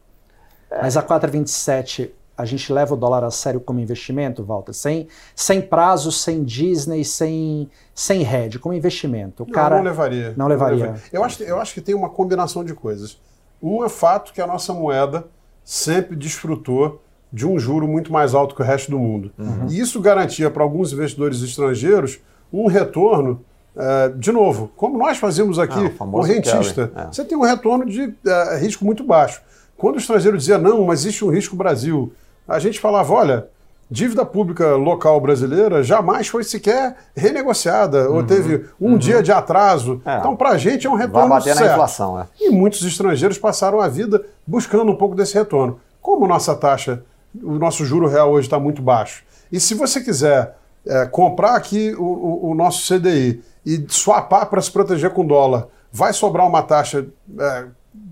É. 0.69 0.83
Mas 0.83 0.97
a 0.97 1.03
4,27 1.05 2.11
a 2.37 2.45
gente 2.45 2.73
leva 2.73 2.95
o 2.95 2.97
dólar 2.97 3.25
a 3.25 3.31
sério 3.31 3.61
como 3.61 3.81
investimento, 3.81 4.45
Walter? 4.45 4.73
Sem, 4.73 5.09
sem 5.35 5.61
prazo, 5.63 6.11
sem 6.11 6.43
Disney, 6.43 7.05
sem, 7.05 7.71
sem 7.95 8.23
hedge, 8.23 8.59
como 8.59 8.75
investimento. 8.75 9.45
O 9.45 9.47
não, 9.47 9.53
cara 9.53 9.77
não 9.77 9.85
levaria. 9.85 10.35
Não 10.37 10.47
levaria. 10.47 10.77
Não 10.77 10.87
levaria. 10.87 11.03
Eu, 11.13 11.25
acho, 11.25 11.43
eu 11.43 11.61
acho 11.61 11.75
que 11.75 11.81
tem 11.81 11.95
uma 11.95 12.11
combinação 12.11 12.65
de 12.65 12.75
coisas. 12.75 13.21
Um 13.63 13.85
é 13.85 13.89
fato 13.89 14.33
que 14.33 14.41
a 14.41 14.47
nossa 14.47 14.73
moeda 14.73 15.27
sempre 15.63 16.17
desfrutou 16.17 17.01
de 17.33 17.47
um 17.47 17.59
juro 17.59 17.89
muito 17.89 18.13
mais 18.13 18.35
alto 18.35 18.55
que 18.55 18.63
o 18.63 18.65
resto 18.65 18.91
do 18.91 18.99
mundo. 18.99 19.33
Uhum. 19.39 19.67
E 19.69 19.81
isso 19.81 20.01
garantia 20.01 20.51
para 20.51 20.63
alguns 20.63 20.93
investidores 20.93 21.43
estrangeiros 21.43 22.21
um 22.53 22.69
retorno, 22.69 23.45
é, 23.77 24.09
de 24.11 24.31
novo, 24.31 24.71
como 24.77 24.97
nós 24.97 25.19
fazemos 25.19 25.59
aqui, 25.59 25.93
ah, 25.99 26.05
o, 26.05 26.19
o 26.19 26.21
rentista. 26.21 26.93
É. 26.95 27.07
Você 27.07 27.25
tem 27.25 27.37
um 27.37 27.43
retorno 27.43 27.85
de 27.85 28.15
é, 28.25 28.57
risco 28.59 28.85
muito 28.85 29.03
baixo. 29.03 29.43
Quando 29.77 29.97
o 29.97 29.99
estrangeiro 29.99 30.39
dizia, 30.39 30.59
não, 30.59 30.85
mas 30.85 31.01
existe 31.01 31.25
um 31.25 31.31
risco 31.31 31.57
Brasil, 31.57 32.13
a 32.47 32.59
gente 32.59 32.81
falava, 32.81 33.13
olha, 33.13 33.49
dívida 33.91 34.25
pública 34.25 34.75
local 34.77 35.21
brasileira 35.21 35.83
jamais 35.83 36.29
foi 36.29 36.43
sequer 36.43 36.97
renegociada 37.15 38.09
ou 38.11 38.17
uhum, 38.17 38.27
teve 38.27 38.67
um 38.81 38.93
uhum. 38.93 38.99
dia 38.99 39.23
de 39.23 39.33
atraso. 39.33 40.01
É. 40.05 40.19
Então, 40.19 40.35
para 40.37 40.51
a 40.51 40.59
gente 40.59 40.87
é 40.87 40.91
um 40.91 40.95
retorno 40.95 41.29
Vai 41.29 41.39
bater 41.39 41.55
certo. 41.55 41.67
na 41.67 41.73
inflação. 41.73 42.21
É. 42.21 42.27
E 42.41 42.51
muitos 42.51 42.83
estrangeiros 42.83 43.39
passaram 43.39 43.81
a 43.81 43.89
vida 43.89 44.25
buscando 44.47 44.91
um 44.91 44.97
pouco 44.97 45.15
desse 45.15 45.35
retorno. 45.35 45.79
Como 46.01 46.27
nossa 46.27 46.55
taxa, 46.55 47.03
o 47.43 47.53
nosso 47.53 47.85
juro 47.85 48.07
real 48.07 48.31
hoje 48.31 48.47
está 48.47 48.59
muito 48.59 48.83
baixo. 48.83 49.25
E 49.51 49.61
se 49.61 49.75
você 49.75 50.01
quiser 50.01 50.57
é, 50.87 51.07
comprar 51.07 51.55
aqui 51.55 51.95
o, 51.97 52.03
o, 52.03 52.51
o, 52.51 52.55
nosso 52.55 52.87
CDI 52.93 53.43
e 53.65 53.85
swapar 53.89 54.47
para 54.47 54.61
se 54.61 54.71
proteger 54.71 55.11
com 55.11 55.25
dólar, 55.25 55.69
vai 55.91 56.13
sobrar 56.13 56.47
uma 56.47 56.63
taxa 56.63 57.07
é, 57.39 57.65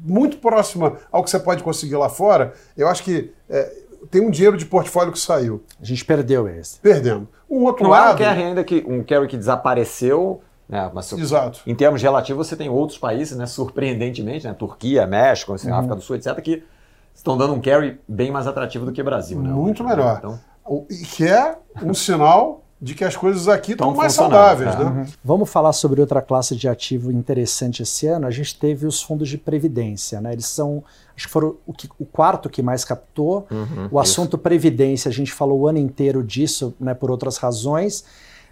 muito 0.04 0.38
próxima 0.38 0.94
ao 1.10 1.22
que 1.22 1.30
você 1.30 1.38
pode 1.38 1.62
conseguir 1.62 1.96
lá 1.96 2.08
fora. 2.08 2.54
Eu 2.76 2.88
acho 2.88 3.02
que 3.02 3.32
é, 3.50 3.81
tem 4.12 4.20
um 4.20 4.30
dinheiro 4.30 4.58
de 4.58 4.66
portfólio 4.66 5.10
que 5.10 5.18
saiu. 5.18 5.64
A 5.80 5.84
gente 5.84 6.04
perdeu 6.04 6.46
esse. 6.46 6.78
Perdemos. 6.78 7.28
Um 7.50 7.64
outro 7.64 7.84
Não 7.84 7.90
lado. 7.90 8.10
é 8.10 8.14
um 8.14 8.28
carry 8.28 8.42
ainda 8.42 8.62
que 8.62 8.84
um 8.86 9.02
carry 9.02 9.26
que 9.26 9.38
desapareceu. 9.38 10.42
Né, 10.68 10.90
mas, 10.92 11.10
Exato. 11.12 11.60
Em 11.66 11.74
termos 11.74 12.02
relativos, 12.02 12.46
você 12.46 12.54
tem 12.54 12.68
outros 12.68 12.98
países, 12.98 13.36
né, 13.36 13.46
surpreendentemente, 13.46 14.46
né, 14.46 14.52
Turquia, 14.52 15.06
México, 15.06 15.54
assim, 15.54 15.70
uhum. 15.70 15.76
África 15.76 15.96
do 15.96 16.02
Sul, 16.02 16.16
etc., 16.16 16.38
que 16.40 16.62
estão 17.14 17.36
dando 17.36 17.54
um 17.54 17.60
carry 17.60 18.00
bem 18.06 18.30
mais 18.30 18.46
atrativo 18.46 18.84
do 18.84 18.92
que 18.92 19.00
o 19.00 19.04
Brasil. 19.04 19.40
Né, 19.40 19.50
Muito 19.50 19.82
melhor. 19.82 20.18
Então... 20.18 20.38
E 20.88 21.04
que 21.04 21.26
é 21.26 21.56
um 21.82 21.92
sinal 21.92 22.61
de 22.82 22.96
que 22.96 23.04
as 23.04 23.16
coisas 23.16 23.46
aqui 23.46 23.72
estão 23.72 23.94
mais 23.94 24.12
saudáveis. 24.12 24.76
Né? 24.76 24.84
Uhum. 24.84 25.06
Vamos 25.24 25.48
falar 25.48 25.72
sobre 25.72 26.00
outra 26.00 26.20
classe 26.20 26.56
de 26.56 26.68
ativo 26.68 27.12
interessante 27.12 27.80
esse 27.80 28.08
ano. 28.08 28.26
A 28.26 28.30
gente 28.32 28.58
teve 28.58 28.88
os 28.88 29.00
fundos 29.00 29.28
de 29.28 29.38
previdência. 29.38 30.20
Né? 30.20 30.32
Eles 30.32 30.46
são, 30.46 30.82
acho 31.16 31.28
que 31.28 31.32
foram 31.32 31.54
o, 31.64 31.72
que, 31.72 31.88
o 31.96 32.04
quarto 32.04 32.50
que 32.50 32.60
mais 32.60 32.84
captou. 32.84 33.46
Uhum, 33.48 33.88
o 33.88 34.00
assunto 34.00 34.34
isso. 34.34 34.38
previdência, 34.38 35.08
a 35.08 35.12
gente 35.12 35.32
falou 35.32 35.60
o 35.60 35.68
ano 35.68 35.78
inteiro 35.78 36.24
disso, 36.24 36.74
né, 36.80 36.92
por 36.92 37.08
outras 37.08 37.36
razões. 37.36 38.04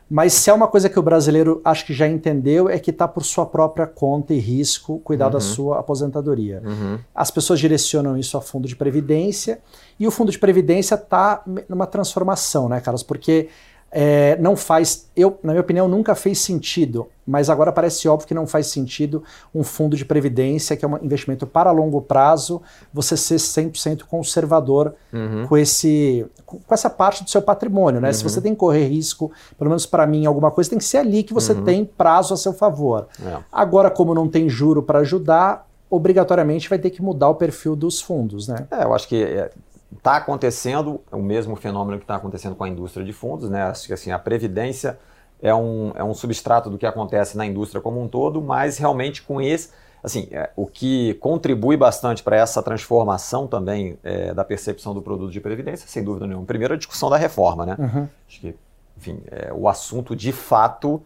Mas 0.09 0.33
se 0.33 0.49
é 0.49 0.53
uma 0.53 0.69
coisa 0.69 0.89
que 0.89 0.99
o 0.99 1.03
brasileiro 1.03 1.61
acho 1.65 1.85
que 1.85 1.93
já 1.93 2.07
entendeu, 2.07 2.69
é 2.69 2.79
que 2.79 2.91
está 2.91 3.09
por 3.09 3.25
sua 3.25 3.47
própria 3.47 3.87
conta 3.87 4.33
e 4.33 4.39
risco 4.39 5.01
cuidar 5.01 5.27
uhum. 5.27 5.33
da 5.33 5.41
sua 5.41 5.81
aposentadoria. 5.81 6.63
Uhum. 6.65 6.99
As 7.13 7.33
pessoas 7.33 7.59
direcionam 7.59 8.17
isso 8.17 8.37
a 8.37 8.41
fundo 8.41 8.69
de 8.69 8.77
previdência 8.77 9.61
e 9.99 10.07
o 10.07 10.11
fundo 10.11 10.31
de 10.31 10.39
previdência 10.39 10.95
está 10.95 11.43
numa 11.69 11.87
transformação, 11.87 12.69
né, 12.69 12.81
Carlos? 12.81 13.03
Porque 13.03 13.49
é, 13.93 14.37
não 14.37 14.57
faz, 14.57 15.11
eu, 15.17 15.39
na 15.43 15.53
minha 15.53 15.61
opinião, 15.61 15.89
nunca 15.89 16.15
fez 16.15 16.39
sentido, 16.39 17.09
mas 17.27 17.51
agora 17.51 17.73
parece 17.73 18.09
óbvio 18.09 18.29
que 18.29 18.35
não 18.35 18.47
faz 18.47 18.69
sentido 18.69 19.25
um 19.53 19.65
fundo 19.65 19.97
de 19.97 20.05
previdência, 20.05 20.77
que 20.77 20.85
é 20.85 20.89
um 20.89 20.97
investimento 21.03 21.47
para 21.47 21.73
longo 21.73 22.01
prazo, 22.01 22.63
você 22.93 23.17
ser 23.17 23.37
100% 23.37 24.03
conservador 24.05 24.95
uhum. 25.13 25.47
com, 25.49 25.57
esse, 25.57 26.25
com 26.47 26.61
essa 26.71 26.89
parte 26.89 27.25
do 27.25 27.31
seu 27.31 27.43
patrimônio. 27.43 28.01
Né? 28.01 28.09
Uhum. 28.09 28.15
Se 28.15 28.23
você 28.23 28.41
tem 28.41 28.53
que 28.53 28.61
correr 28.61 28.87
risco, 28.87 29.33
pelo 29.59 29.71
menos 29.71 29.87
para 29.87 30.07
mim, 30.07 30.25
alguma 30.25 30.53
coisa, 30.53 30.71
tem 30.71 30.79
que 30.79 30.85
ser 30.85 30.99
ali 30.99 31.25
que 31.25 31.35
você 31.35 31.53
uhum. 31.53 31.65
tem 31.65 31.85
prazo 31.85 32.33
a 32.33 32.37
seu 32.37 32.53
favor. 32.53 33.09
É. 33.25 33.39
Agora, 33.51 33.91
como 33.91 34.15
não 34.15 34.29
tem 34.29 34.49
juro 34.49 34.83
para 34.83 35.01
ajudar, 35.01 35.69
obrigatoriamente 35.91 36.69
vai 36.69 36.79
ter 36.79 36.91
que 36.91 37.03
mudar 37.03 37.29
o 37.29 37.35
perfil 37.35 37.75
dos 37.75 38.01
fundos. 38.01 38.47
Né? 38.47 38.69
É, 38.71 38.85
eu 38.85 38.95
acho 38.95 39.09
que 39.09 39.21
é, 39.21 39.51
está 39.97 40.17
acontecendo 40.17 41.01
o 41.11 41.19
mesmo 41.19 41.57
fenômeno 41.57 41.99
que 41.99 42.05
está 42.05 42.17
acontecendo 42.17 42.55
com 42.55 42.65
a 42.65 42.69
indústria 42.69 43.05
de 43.05 43.13
fundos, 43.13 43.51
né? 43.51 43.63
Acho 43.63 43.87
que 43.87 43.93
assim, 43.93 44.11
a 44.11 44.19
previdência 44.19 44.99
é 45.43 45.55
um, 45.55 45.93
é 45.95 46.05
um 46.05 46.15
substrato 46.15 46.71
do 46.71 46.79
que 46.79 46.87
acontece 46.87 47.37
na 47.37 47.47
indústria 47.47 47.81
como 47.81 48.01
um 48.01 48.09
todo, 48.09 48.41
mas 48.41 48.79
realmente 48.79 49.23
com 49.23 49.41
esse, 49.41 49.71
assim, 50.03 50.29
é, 50.31 50.51
o 50.55 50.67
que 50.67 51.15
contribui 51.15 51.77
bastante 51.77 52.23
para 52.23 52.37
essa 52.37 52.63
transformação 52.63 53.47
também 53.47 53.99
é, 54.03 54.33
da 54.35 54.45
percepção 54.45 54.95
do 54.95 55.03
produto 55.03 55.31
de 55.31 55.41
previdência, 55.41 55.89
sem 55.89 56.05
dúvida 56.05 56.27
nenhuma. 56.27 56.47
Primeiro, 56.47 56.75
a 56.75 56.77
discussão 56.77 57.11
da 57.11 57.17
reforma, 57.17 57.67
né? 57.67 57.77
Uhum. 57.79 58.09
Acho 58.29 58.41
que, 58.41 58.55
enfim, 58.97 59.21
é, 59.31 59.53
o 59.53 59.69
assunto 59.69 60.15
de 60.15 60.33
fato 60.33 61.03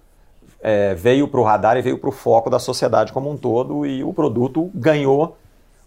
é, 0.60 0.94
veio 0.94 1.28
para 1.28 1.40
o 1.40 1.44
radar 1.44 1.76
e 1.76 1.82
veio 1.82 1.98
para 1.98 2.08
o 2.08 2.12
foco 2.12 2.50
da 2.50 2.58
sociedade 2.58 3.12
como 3.12 3.30
um 3.30 3.36
todo 3.36 3.86
e 3.86 4.02
o 4.02 4.12
produto 4.12 4.70
ganhou 4.74 5.36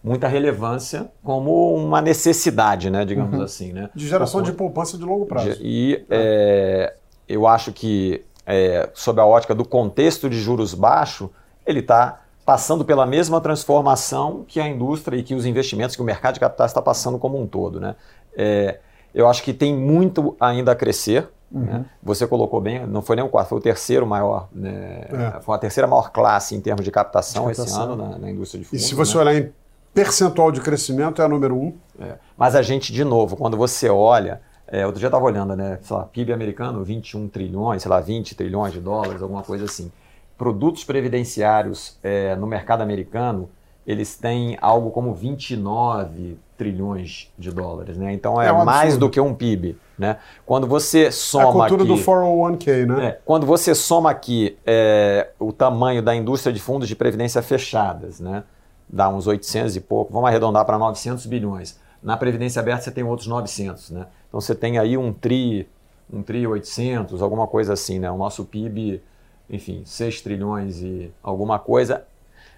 muita 0.08 0.28
relevância 0.28 1.10
como 1.24 1.76
uma 1.76 2.02
necessidade, 2.02 2.90
né, 2.90 3.04
digamos 3.06 3.38
uhum. 3.38 3.44
assim. 3.44 3.74
Né? 3.74 3.90
De 3.94 4.08
geração 4.08 4.42
de 4.42 4.54
poupança 4.54 4.98
de 4.98 5.04
longo 5.04 5.26
prazo. 5.26 5.58
E 5.62 6.06
é, 6.10 6.94
eu 7.28 7.46
acho 7.46 7.74
que, 7.74 8.24
é, 8.46 8.90
sob 8.94 9.20
a 9.20 9.26
ótica 9.26 9.54
do 9.54 9.66
contexto 9.66 10.30
de 10.30 10.40
juros 10.40 10.74
baixos, 10.74 11.30
ele 11.66 11.80
está 11.80 12.22
passando 12.46 12.86
pela 12.86 13.06
mesma 13.06 13.42
transformação 13.42 14.46
que 14.48 14.58
a 14.58 14.68
indústria 14.68 15.18
e 15.18 15.24
que 15.24 15.36
os 15.36 15.46
investimentos, 15.46 15.98
que 15.98 16.02
o 16.02 16.06
mercado 16.06 16.36
de 16.36 16.40
capitais 16.40 16.72
está 16.72 16.82
passando 16.82 17.20
como 17.20 17.38
um 17.40 17.46
todo. 17.46 17.78
Né? 17.78 17.94
É, 18.38 18.80
eu 19.14 19.28
acho 19.28 19.44
que 19.44 19.54
tem 19.54 19.76
muito 19.76 20.34
ainda 20.40 20.72
a 20.72 20.76
crescer. 20.76 21.28
Uhum. 21.52 21.62
Né? 21.62 21.86
Você 22.02 22.26
colocou 22.26 22.62
bem, 22.62 22.88
não 22.88 23.02
foi 23.02 23.18
nem 23.18 23.26
o 23.26 23.30
quarto, 23.30 23.50
foi 23.50 23.58
o 23.58 23.62
terceiro 23.62 24.06
maior, 24.06 24.48
né? 24.54 25.08
é. 25.38 25.42
foi 25.42 25.56
a 25.56 25.58
terceira 25.58 25.88
maior 25.88 26.12
classe 26.12 26.56
em 26.56 26.62
termos 26.62 26.84
de 26.84 26.92
captação, 26.92 27.50
de 27.50 27.56
captação. 27.56 27.84
esse 27.84 27.92
ano 27.92 27.96
na, 27.96 28.18
na, 28.18 28.30
indústria 28.30 28.62
de 28.62 28.68
fundos. 28.68 28.86
E 28.86 28.88
se 28.88 28.96
você 28.96 29.16
né? 29.16 29.22
olhar 29.22 29.36
em 29.36 29.52
percentual 29.98 30.52
de 30.52 30.62
crescimento 30.62 31.24
é 31.24 31.26
a 31.26 31.28
número 31.28 31.56
um. 31.56 31.74
É. 32.00 32.18
Mas 32.38 32.54
a 32.54 32.62
gente, 32.62 32.94
de 32.94 33.04
novo, 33.04 33.36
quando 33.36 33.58
você 33.58 33.90
olha, 33.90 34.42
é, 34.68 34.86
outro 34.86 35.00
dia 35.00 35.08
eu 35.08 35.10
estava 35.10 35.26
olhando, 35.26 35.56
né, 35.56 35.80
sei 35.82 35.98
lá, 35.98 36.04
PIB 36.04 36.32
americano, 36.32 36.84
21 36.84 37.28
trilhões, 37.28 37.82
sei 37.82 37.90
lá, 37.90 38.00
20 38.00 38.36
trilhões 38.36 38.74
de 38.74 38.80
dólares, 38.80 39.24
alguma 39.24 39.42
coisa 39.42 39.66
assim. 39.66 39.92
Produtos 40.38 40.84
previdenciários 40.84 41.98
é, 42.04 42.36
no 42.36 42.46
mercado 42.46 42.84
americano, 42.84 43.50
eles 43.88 44.16
têm 44.16 44.56
algo 44.62 44.92
como 44.92 45.16
29 45.16 46.38
trilhões 46.56 47.32
de 47.36 47.50
dólares, 47.50 47.98
né? 47.98 48.14
Então 48.14 48.40
é, 48.40 48.50
é 48.50 48.54
um 48.54 48.64
mais 48.64 48.98
do 48.98 49.10
que 49.10 49.20
um 49.20 49.34
PIB, 49.34 49.78
né? 49.98 50.18
Quando 50.46 50.68
você 50.68 51.12
soma 51.12 51.66
a 51.66 51.70
cultura 51.70 51.84
aqui, 51.84 51.92
do 51.92 52.12
401k, 52.12 52.86
né? 52.86 53.06
É, 53.08 53.20
quando 53.26 53.48
você 53.48 53.74
soma 53.74 54.12
aqui 54.12 54.58
é, 54.64 55.30
o 55.40 55.52
tamanho 55.52 56.04
da 56.04 56.16
indústria 56.16 56.54
de 56.54 56.60
fundos 56.60 56.88
de 56.88 56.96
previdência 56.96 57.42
fechadas, 57.42 58.20
né? 58.20 58.44
Dá 58.90 59.10
uns 59.10 59.28
800 59.28 59.76
e 59.76 59.82
pouco, 59.82 60.14
vamos 60.14 60.30
arredondar 60.30 60.66
para 60.66 60.78
900 60.78 61.26
bilhões. 61.26 61.80
Na 62.02 62.16
Previdência 62.16 62.60
Aberta 62.62 62.84
você 62.84 62.92
tem 62.92 63.04
outros 63.04 63.28
900, 63.28 63.92
né? 63.92 64.08
Então 64.28 64.40
você 64.40 64.56
tem 64.56 64.78
aí 64.78 64.98
um 64.98 65.12
TRI, 65.12 65.68
um 66.12 66.22
TRI 66.22 66.48
800, 66.48 67.22
alguma 67.22 67.48
coisa 67.48 67.74
assim, 67.74 68.00
né? 68.00 68.10
O 68.10 68.18
nosso 68.18 68.46
PIB, 68.46 69.02
enfim, 69.50 69.82
6 69.84 70.22
trilhões 70.22 70.80
e 70.82 71.12
alguma 71.22 71.60
coisa. 71.60 72.04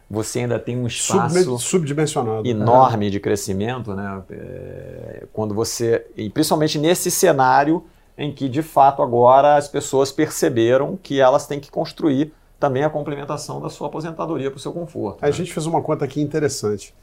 Você 0.09 0.39
ainda 0.39 0.57
tem 0.57 0.75
um 0.75 0.87
espaço 0.87 1.59
subdimensionado 1.59 2.47
enorme 2.47 3.07
é. 3.07 3.09
de 3.11 3.19
crescimento, 3.19 3.93
né? 3.93 4.23
É, 4.29 5.27
quando 5.31 5.53
você, 5.53 6.05
e 6.17 6.29
principalmente 6.29 6.79
nesse 6.79 7.11
cenário 7.11 7.83
em 8.17 8.33
que 8.33 8.49
de 8.49 8.61
fato 8.61 9.01
agora 9.01 9.55
as 9.55 9.67
pessoas 9.67 10.11
perceberam 10.11 10.99
que 11.01 11.21
elas 11.21 11.47
têm 11.47 11.59
que 11.59 11.71
construir 11.71 12.33
também 12.59 12.83
a 12.83 12.89
complementação 12.89 13.61
da 13.61 13.69
sua 13.69 13.87
aposentadoria 13.87 14.51
para 14.51 14.57
o 14.57 14.59
seu 14.59 14.73
conforto. 14.73 15.23
A 15.23 15.27
né? 15.27 15.31
gente 15.31 15.53
fez 15.53 15.65
uma 15.65 15.81
conta 15.81 16.05
aqui 16.05 16.21
interessante. 16.21 16.93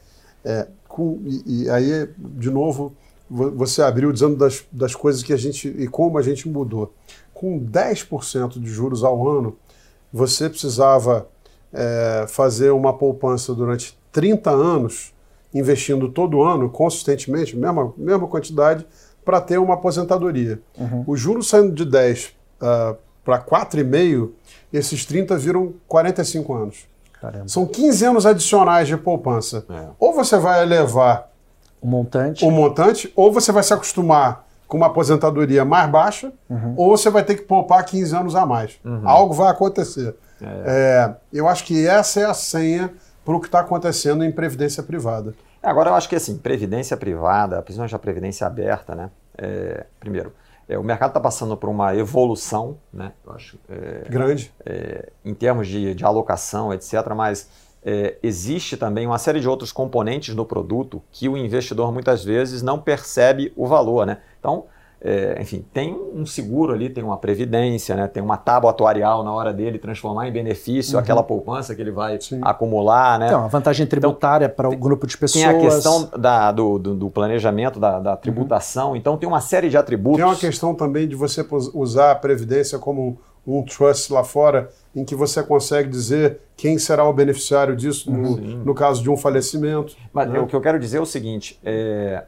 É, 0.45 0.67
com, 0.87 1.19
e, 1.25 1.63
e, 1.63 1.69
aí, 1.69 2.09
de 2.17 2.49
novo, 2.49 2.93
você 3.29 3.81
abriu 3.81 4.11
dizendo 4.11 4.35
das, 4.35 4.63
das 4.71 4.95
coisas 4.95 5.23
que 5.23 5.33
a 5.33 5.37
gente 5.37 5.67
e 5.67 5.87
como 5.87 6.17
a 6.17 6.21
gente 6.21 6.47
mudou. 6.47 6.93
Com 7.33 7.59
10% 7.59 8.59
de 8.59 8.67
juros 8.67 9.03
ao 9.03 9.27
ano, 9.27 9.57
você 10.13 10.49
precisava 10.49 11.27
é, 11.73 12.25
fazer 12.27 12.71
uma 12.71 12.93
poupança 12.93 13.53
durante 13.53 13.97
30 14.11 14.49
anos, 14.49 15.13
investindo 15.53 16.09
todo 16.09 16.41
ano, 16.43 16.69
consistentemente, 16.69 17.57
mesma, 17.57 17.93
mesma 17.97 18.27
quantidade, 18.27 18.85
para 19.25 19.41
ter 19.41 19.57
uma 19.57 19.73
aposentadoria. 19.73 20.61
Uhum. 20.77 21.03
O 21.05 21.17
juros 21.17 21.49
saindo 21.49 21.73
de 21.73 21.83
10 21.83 22.33
uh, 22.61 22.97
para 23.25 23.43
4,5, 23.43 24.29
esses 24.71 25.05
30 25.05 25.37
viram 25.37 25.73
45 25.87 26.53
anos. 26.53 26.87
Caramba. 27.19 27.47
São 27.47 27.65
15 27.65 28.05
anos 28.05 28.25
adicionais 28.25 28.87
de 28.87 28.97
poupança. 28.97 29.65
É. 29.69 29.87
Ou 29.99 30.13
você 30.13 30.37
vai 30.37 30.61
elevar 30.61 31.29
o 31.81 31.87
montante. 31.87 32.45
o 32.45 32.51
montante, 32.51 33.11
ou 33.15 33.31
você 33.31 33.51
vai 33.51 33.63
se 33.63 33.73
acostumar 33.73 34.45
com 34.67 34.77
uma 34.77 34.87
aposentadoria 34.87 35.63
mais 35.63 35.89
baixa, 35.89 36.31
uhum. 36.49 36.73
ou 36.75 36.97
você 36.97 37.09
vai 37.09 37.23
ter 37.23 37.35
que 37.35 37.43
poupar 37.43 37.83
15 37.85 38.15
anos 38.15 38.35
a 38.35 38.45
mais. 38.45 38.77
Uhum. 38.83 39.01
Algo 39.07 39.33
vai 39.33 39.49
acontecer. 39.49 40.15
É. 40.41 40.45
É, 40.65 41.15
eu 41.33 41.47
acho 41.47 41.63
que 41.63 41.87
essa 41.87 42.19
é 42.19 42.25
a 42.25 42.33
senha 42.33 42.91
para 43.23 43.35
o 43.35 43.39
que 43.39 43.47
está 43.47 43.61
acontecendo 43.61 44.23
em 44.23 44.31
previdência 44.31 44.83
privada. 44.83 45.33
Agora, 45.61 45.89
eu 45.89 45.95
acho 45.95 46.07
que 46.07 46.15
assim, 46.15 46.37
previdência 46.37 46.95
privada, 46.95 47.61
principalmente 47.61 47.95
a 47.95 47.99
previdência 47.99 48.45
aberta, 48.45 48.93
né? 48.93 49.09
É, 49.37 49.85
primeiro, 49.99 50.31
é, 50.67 50.77
o 50.77 50.83
mercado 50.83 51.11
está 51.11 51.19
passando 51.19 51.55
por 51.55 51.69
uma 51.69 51.95
evolução, 51.95 52.77
né? 52.91 53.13
Eu 53.25 53.33
acho, 53.33 53.57
é, 53.69 54.09
Grande. 54.09 54.53
É, 54.65 55.09
em 55.23 55.33
termos 55.33 55.67
de, 55.67 55.93
de, 55.93 56.03
alocação, 56.03 56.73
etc. 56.73 56.93
Mas 57.15 57.49
é, 57.83 58.17
existe 58.21 58.75
também 58.75 59.07
uma 59.07 59.17
série 59.17 59.39
de 59.39 59.47
outros 59.47 59.71
componentes 59.71 60.35
no 60.35 60.45
produto 60.45 61.01
que 61.11 61.29
o 61.29 61.37
investidor 61.37 61.91
muitas 61.93 62.23
vezes 62.23 62.61
não 62.61 62.79
percebe 62.79 63.53
o 63.55 63.65
valor, 63.65 64.05
né? 64.05 64.19
Então, 64.39 64.65
é, 64.99 65.37
enfim, 65.39 65.63
tem 65.71 65.93
um 65.93 66.25
seguro 66.25 66.73
ali, 66.73 66.89
tem 66.89 67.03
uma 67.03 67.17
previdência, 67.17 67.95
né? 67.95 68.07
tem 68.07 68.21
uma 68.21 68.35
tábua 68.35 68.71
atuarial 68.71 69.23
na 69.23 69.31
hora 69.31 69.53
dele 69.53 69.77
transformar 69.77 70.27
em 70.27 70.31
benefício 70.31 70.95
uhum. 70.95 70.99
aquela 70.99 71.21
poupança 71.21 71.75
que 71.75 71.81
ele 71.81 71.91
vai 71.91 72.19
Sim. 72.19 72.39
acumular. 72.41 73.19
Né? 73.19 73.27
Então, 73.27 73.41
uma 73.41 73.47
vantagem 73.47 73.85
então, 73.85 73.99
tributária 73.99 74.45
então, 74.45 74.55
para 74.55 74.69
o 74.69 74.75
grupo 74.75 75.05
de 75.05 75.15
pessoas. 75.15 75.45
Tem 75.45 75.55
a 75.55 75.59
questão 75.59 76.09
da, 76.17 76.51
do, 76.51 76.79
do, 76.79 76.95
do, 76.95 77.09
planejamento, 77.11 77.79
da, 77.79 77.99
da 77.99 78.17
tributação, 78.17 78.89
uhum. 78.89 78.95
então 78.95 79.17
tem 79.17 79.29
uma 79.29 79.41
série 79.41 79.69
de 79.69 79.77
atributos. 79.77 80.17
Tem 80.17 80.25
uma 80.25 80.35
questão 80.35 80.73
também 80.73 81.07
de 81.07 81.15
você 81.15 81.45
usar 81.73 82.11
a 82.11 82.15
previdência 82.15 82.79
como 82.79 83.19
um 83.45 83.63
trust 83.63 84.11
lá 84.11 84.23
fora, 84.23 84.69
em 84.95 85.05
que 85.05 85.15
você 85.15 85.41
consegue 85.41 85.89
dizer 85.89 86.39
quem 86.57 86.77
será 86.77 87.07
o 87.07 87.13
beneficiário 87.13 87.75
disso 87.75 88.11
no, 88.11 88.35
no 88.35 88.75
caso 88.75 89.01
de 89.01 89.09
um 89.09 89.15
falecimento. 89.15 89.95
Mas 90.11 90.29
né? 90.29 90.39
o 90.39 90.47
que 90.47 90.55
eu 90.55 90.59
quero 90.59 90.79
dizer 90.79 90.97
é 90.97 91.01
o 91.01 91.05
seguinte: 91.05 91.57
é, 91.63 92.25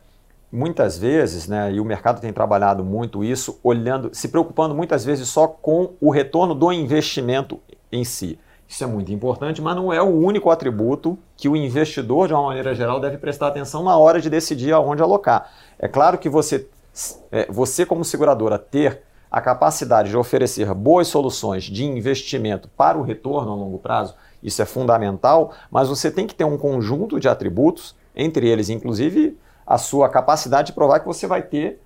muitas 0.52 0.98
vezes, 0.98 1.48
né, 1.48 1.72
e 1.72 1.80
o 1.80 1.86
mercado 1.86 2.20
tem 2.20 2.34
trabalhado 2.34 2.84
muito 2.84 3.24
isso, 3.24 3.60
olhando, 3.64 4.10
se 4.14 4.28
preocupando 4.28 4.74
muitas 4.74 5.06
vezes 5.06 5.28
só 5.28 5.48
com 5.48 5.92
o 6.02 6.10
retorno 6.10 6.56
do 6.56 6.72
investimento 6.72 7.60
em 7.92 8.04
si. 8.04 8.40
Isso 8.68 8.84
é 8.84 8.88
muito 8.88 9.12
importante, 9.12 9.62
mas 9.62 9.76
não 9.76 9.92
é 9.92 10.02
o 10.02 10.06
único 10.06 10.52
atributo 10.52 11.18
que 11.36 11.50
o 11.50 11.56
investidor, 11.56 12.28
de 12.28 12.34
uma 12.34 12.44
maneira 12.44 12.76
geral, 12.76 13.00
deve 13.00 13.18
prestar 13.18 13.48
atenção 13.48 13.84
na 13.84 13.98
hora 13.98 14.22
de 14.22 14.30
decidir 14.30 14.72
aonde 14.72 15.02
alocar. 15.02 15.52
É 15.80 15.88
claro 15.88 16.20
que 16.20 16.30
você, 16.30 16.68
é, 17.32 17.52
você 17.52 17.84
como 17.84 18.06
seguradora, 18.06 18.60
ter 18.60 19.02
a 19.32 19.42
capacidade 19.42 20.10
de 20.10 20.18
oferecer 20.18 20.72
boas 20.74 21.08
soluções 21.08 21.64
de 21.64 21.84
investimento 21.84 22.70
para 22.76 22.98
o 22.98 23.02
retorno 23.02 23.52
a 23.52 23.56
longo 23.56 23.78
prazo, 23.78 24.16
isso 24.42 24.62
é 24.62 24.66
fundamental, 24.66 25.52
mas 25.70 25.88
você 25.88 26.10
tem 26.10 26.26
que 26.26 26.36
ter 26.36 26.46
um 26.46 26.58
conjunto 26.58 27.20
de 27.20 27.28
atributos, 27.28 27.96
entre 28.16 28.48
eles, 28.48 28.70
inclusive, 28.70 29.38
a 29.70 29.78
sua 29.78 30.10
capacidade 30.10 30.68
de 30.68 30.74
provar 30.74 31.00
que 31.00 31.06
você 31.06 31.28
vai 31.28 31.44
ter 31.44 31.80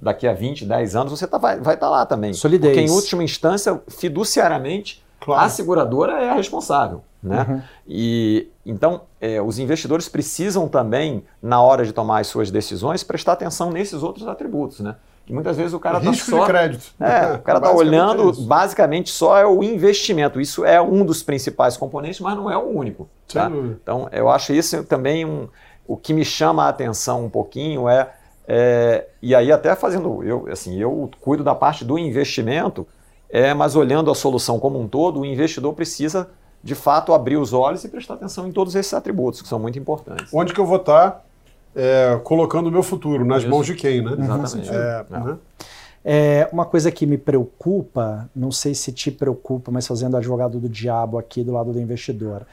daqui 0.00 0.28
a 0.28 0.32
20, 0.32 0.64
10 0.64 0.94
anos, 0.94 1.10
você 1.10 1.26
tá, 1.26 1.38
vai 1.38 1.56
estar 1.58 1.76
tá 1.76 1.88
lá 1.88 2.06
também. 2.06 2.32
Solidez. 2.32 2.72
Porque, 2.72 2.88
em 2.88 2.94
última 2.94 3.24
instância, 3.24 3.82
fiduciariamente, 3.88 5.04
claro. 5.18 5.44
a 5.44 5.48
seguradora 5.48 6.22
é 6.22 6.30
a 6.30 6.34
responsável. 6.34 7.02
Né? 7.20 7.44
Uhum. 7.48 7.62
E 7.88 8.48
então 8.64 9.00
é, 9.20 9.42
os 9.42 9.58
investidores 9.58 10.08
precisam 10.08 10.68
também, 10.68 11.24
na 11.42 11.60
hora 11.60 11.84
de 11.84 11.92
tomar 11.92 12.20
as 12.20 12.28
suas 12.28 12.48
decisões, 12.52 13.02
prestar 13.02 13.32
atenção 13.32 13.72
nesses 13.72 14.04
outros 14.04 14.28
atributos. 14.28 14.78
Né? 14.78 14.94
Que 15.26 15.32
muitas 15.32 15.56
vezes 15.56 15.72
o 15.72 15.80
cara 15.80 15.98
está 15.98 16.12
só. 16.12 16.42
De 16.42 16.46
crédito. 16.46 16.94
É, 17.00 17.32
o 17.32 17.38
cara 17.42 17.58
está 17.58 17.72
olhando, 17.72 18.30
é 18.30 18.42
basicamente 18.46 19.10
só 19.10 19.36
é 19.36 19.44
o 19.44 19.64
investimento. 19.64 20.40
Isso 20.40 20.64
é 20.64 20.80
um 20.80 21.04
dos 21.04 21.24
principais 21.24 21.76
componentes, 21.76 22.20
mas 22.20 22.36
não 22.36 22.48
é 22.48 22.56
o 22.56 22.68
único. 22.68 23.08
Tá? 23.26 23.50
Então, 23.50 24.08
eu 24.12 24.30
acho 24.30 24.52
isso 24.52 24.84
também 24.84 25.24
um 25.24 25.48
o 25.86 25.96
que 25.96 26.12
me 26.12 26.24
chama 26.24 26.64
a 26.64 26.68
atenção 26.68 27.24
um 27.24 27.30
pouquinho 27.30 27.88
é, 27.88 28.10
é, 28.46 29.06
e 29.20 29.34
aí 29.34 29.50
até 29.50 29.74
fazendo, 29.74 30.22
eu, 30.22 30.46
assim, 30.50 30.78
eu 30.78 31.10
cuido 31.20 31.42
da 31.42 31.54
parte 31.54 31.84
do 31.84 31.98
investimento, 31.98 32.86
é, 33.28 33.52
mas 33.52 33.74
olhando 33.74 34.10
a 34.10 34.14
solução 34.14 34.58
como 34.58 34.80
um 34.80 34.86
todo, 34.86 35.20
o 35.20 35.26
investidor 35.26 35.72
precisa 35.72 36.28
de 36.62 36.74
fato 36.74 37.12
abrir 37.12 37.36
os 37.36 37.52
olhos 37.52 37.84
e 37.84 37.88
prestar 37.88 38.14
atenção 38.14 38.46
em 38.46 38.52
todos 38.52 38.74
esses 38.74 38.92
atributos 38.94 39.42
que 39.42 39.48
são 39.48 39.58
muito 39.58 39.78
importantes. 39.78 40.32
Onde 40.32 40.52
que 40.52 40.60
eu 40.60 40.66
vou 40.66 40.78
estar 40.78 41.24
é, 41.74 42.18
colocando 42.24 42.68
o 42.68 42.72
meu 42.72 42.82
futuro 42.82 43.24
nas 43.24 43.42
Isso. 43.42 43.50
mãos 43.50 43.66
de 43.66 43.74
quem, 43.74 44.02
né? 44.02 44.12
Exatamente. 44.18 44.70
É, 44.70 45.06
é. 45.10 45.20
Né? 45.20 45.36
É, 46.08 46.48
uma 46.52 46.64
coisa 46.64 46.90
que 46.92 47.04
me 47.04 47.18
preocupa, 47.18 48.30
não 48.34 48.52
sei 48.52 48.74
se 48.74 48.92
te 48.92 49.10
preocupa, 49.10 49.72
mas 49.72 49.86
fazendo 49.86 50.16
advogado 50.16 50.58
do 50.60 50.68
diabo 50.68 51.18
aqui 51.18 51.42
do 51.42 51.52
lado 51.52 51.72
do 51.72 51.80
investidor, 51.80 52.46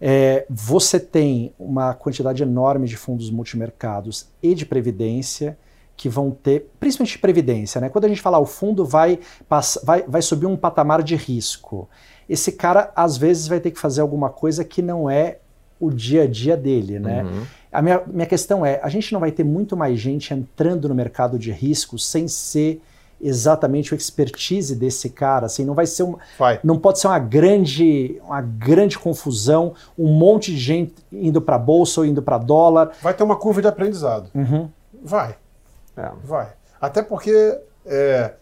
é, 0.00 0.46
você 0.48 0.98
tem 0.98 1.52
uma 1.58 1.92
quantidade 1.92 2.42
enorme 2.42 2.86
de 2.86 2.96
fundos 2.96 3.30
multimercados 3.30 4.28
e 4.42 4.54
de 4.54 4.64
previdência 4.64 5.58
que 5.96 6.08
vão 6.08 6.30
ter, 6.30 6.70
principalmente 6.80 7.12
de 7.12 7.18
previdência, 7.18 7.78
né? 7.78 7.90
Quando 7.90 8.06
a 8.06 8.08
gente 8.08 8.22
fala 8.22 8.38
o 8.38 8.46
fundo 8.46 8.86
vai, 8.86 9.18
vai, 9.84 10.02
vai 10.08 10.22
subir 10.22 10.46
um 10.46 10.56
patamar 10.56 11.02
de 11.02 11.14
risco, 11.14 11.86
esse 12.26 12.52
cara 12.52 12.90
às 12.96 13.18
vezes 13.18 13.46
vai 13.46 13.60
ter 13.60 13.70
que 13.70 13.78
fazer 13.78 14.00
alguma 14.00 14.30
coisa 14.30 14.64
que 14.64 14.80
não 14.80 15.10
é 15.10 15.38
o 15.78 15.90
dia 15.90 16.22
a 16.22 16.26
dia 16.26 16.56
dele, 16.56 16.98
né? 16.98 17.22
Uhum. 17.22 17.42
A 17.70 17.82
minha, 17.82 18.02
minha 18.06 18.26
questão 18.26 18.64
é, 18.64 18.80
a 18.82 18.88
gente 18.88 19.12
não 19.12 19.20
vai 19.20 19.30
ter 19.30 19.44
muito 19.44 19.76
mais 19.76 20.00
gente 20.00 20.32
entrando 20.32 20.88
no 20.88 20.94
mercado 20.94 21.38
de 21.38 21.52
risco 21.52 21.98
sem 21.98 22.26
ser 22.26 22.80
exatamente 23.20 23.92
o 23.92 23.96
expertise 23.96 24.74
desse 24.74 25.10
cara, 25.10 25.46
assim, 25.46 25.64
não 25.64 25.74
vai 25.74 25.86
ser 25.86 26.04
uma, 26.04 26.18
vai. 26.38 26.60
não 26.64 26.78
pode 26.78 26.98
ser 26.98 27.06
uma 27.06 27.18
grande, 27.18 28.20
uma 28.24 28.40
grande 28.40 28.98
confusão, 28.98 29.74
um 29.98 30.08
monte 30.08 30.52
de 30.52 30.58
gente 30.58 30.94
indo 31.12 31.40
para 31.40 31.58
bolsa 31.58 32.00
ou 32.00 32.06
indo 32.06 32.22
para 32.22 32.38
dólar. 32.38 32.92
Vai 33.02 33.14
ter 33.14 33.22
uma 33.22 33.36
curva 33.36 33.60
de 33.60 33.68
aprendizado. 33.68 34.30
Uhum. 34.34 34.68
Vai, 35.02 35.36
é. 35.96 36.10
vai. 36.24 36.48
Até 36.80 37.02
porque, 37.02 37.58
é, 37.86 38.32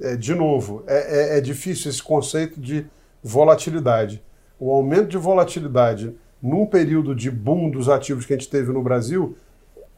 é, 0.00 0.16
de 0.16 0.34
novo, 0.34 0.84
é, 0.86 1.34
é, 1.34 1.38
é 1.38 1.40
difícil 1.40 1.90
esse 1.90 2.02
conceito 2.02 2.60
de 2.60 2.86
volatilidade. 3.22 4.22
O 4.58 4.70
aumento 4.70 5.08
de 5.08 5.18
volatilidade 5.18 6.14
num 6.42 6.64
período 6.66 7.14
de 7.14 7.30
boom 7.30 7.70
dos 7.70 7.88
ativos 7.88 8.24
que 8.24 8.32
a 8.32 8.36
gente 8.36 8.48
teve 8.48 8.72
no 8.72 8.82
Brasil 8.82 9.36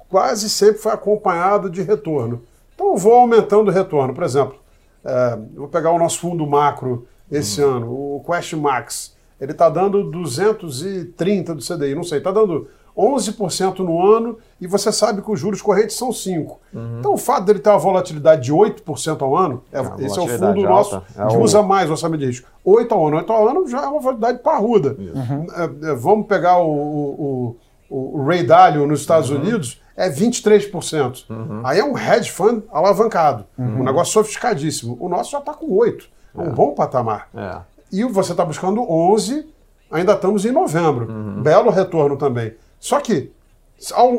quase 0.09 0.51
sempre 0.51 0.79
foi 0.79 0.93
acompanhado 0.93 1.71
de 1.71 1.83
retorno. 1.83 2.43
Então 2.75 2.89
eu 2.93 2.97
vou 2.97 3.15
aumentando 3.15 3.69
o 3.69 3.73
retorno. 3.73 4.15
Por 4.15 4.25
exemplo, 4.25 4.57
é, 5.05 5.39
vou 5.55 5.69
pegar 5.69 5.91
o 5.91 5.99
nosso 5.99 6.21
fundo 6.21 6.47
macro 6.47 7.07
esse 7.31 7.63
uhum. 7.63 7.77
ano, 7.77 7.91
o 7.91 8.25
Quest 8.27 8.53
Max. 8.55 9.17
Ele 9.41 9.53
está 9.53 9.69
dando 9.69 10.05
230 10.11 11.55
do 11.55 11.63
CDI, 11.63 11.95
não 11.95 12.05
sei, 12.05 12.19
está 12.19 12.31
dando 12.31 12.69
11% 12.97 13.79
no 13.79 14.05
ano 14.07 14.39
e 14.61 14.67
você 14.67 14.93
sabe 14.93 15.23
que 15.23 15.31
os 15.31 15.41
juros 15.41 15.63
correntes 15.63 15.97
são 15.97 16.11
5%. 16.11 16.57
Uhum. 16.73 16.99
Então 16.99 17.15
o 17.15 17.17
fato 17.17 17.47
dele 17.47 17.59
ter 17.59 17.71
uma 17.71 17.79
volatilidade 17.79 18.43
de 18.43 18.53
8% 18.53 19.23
ao 19.23 19.37
ano, 19.37 19.63
é, 19.73 19.79
é 19.79 20.07
esse 20.07 20.19
é 20.19 20.23
o 20.23 20.29
fundo 20.29 20.63
nosso 20.63 20.97
é 20.97 21.27
que 21.27 21.37
o... 21.37 21.41
usa 21.41 21.63
mais 21.63 21.89
o 21.89 21.93
orçamento 21.93 22.21
de 22.21 22.27
risco. 22.27 22.49
8 22.65 22.95
ao 22.95 23.09
ano, 23.09 23.17
8 23.17 23.33
ao 23.33 23.49
ano 23.49 23.69
já 23.69 23.83
é 23.83 23.87
uma 23.87 24.01
volatilidade 24.01 24.39
parruda. 24.41 24.97
Uhum. 24.99 25.47
É, 25.91 25.95
vamos 25.95 26.27
pegar 26.27 26.59
o, 26.59 26.71
o, 26.71 27.57
o, 27.89 28.19
o 28.19 28.25
Ray 28.25 28.45
Dalio 28.45 28.87
nos 28.87 29.01
Estados 29.01 29.31
uhum. 29.31 29.39
Unidos, 29.39 29.82
é 29.97 30.11
23%. 30.11 31.25
Uhum. 31.29 31.61
Aí 31.65 31.79
é 31.79 31.85
um 31.85 31.97
hedge 31.97 32.31
fund 32.31 32.63
alavancado, 32.71 33.45
uhum. 33.59 33.81
um 33.81 33.85
negócio 33.85 34.13
sofisticadíssimo. 34.13 34.97
O 35.01 35.09
nosso 35.09 35.31
já 35.31 35.39
está 35.39 35.55
com 35.55 35.67
8%, 35.69 36.05
é 36.37 36.41
um 36.41 36.47
é. 36.47 36.51
bom 36.51 36.75
patamar. 36.75 37.29
É. 37.35 37.59
E 37.93 38.05
você 38.05 38.33
está 38.33 38.45
buscando 38.45 38.81
11%, 38.81 39.45
ainda 39.91 40.15
estamos 40.15 40.45
em 40.45 40.53
novembro. 40.53 41.11
Uhum. 41.11 41.43
Belo 41.43 41.71
retorno 41.71 42.17
também. 42.17 42.55
Só 42.81 43.01
que, 43.01 43.31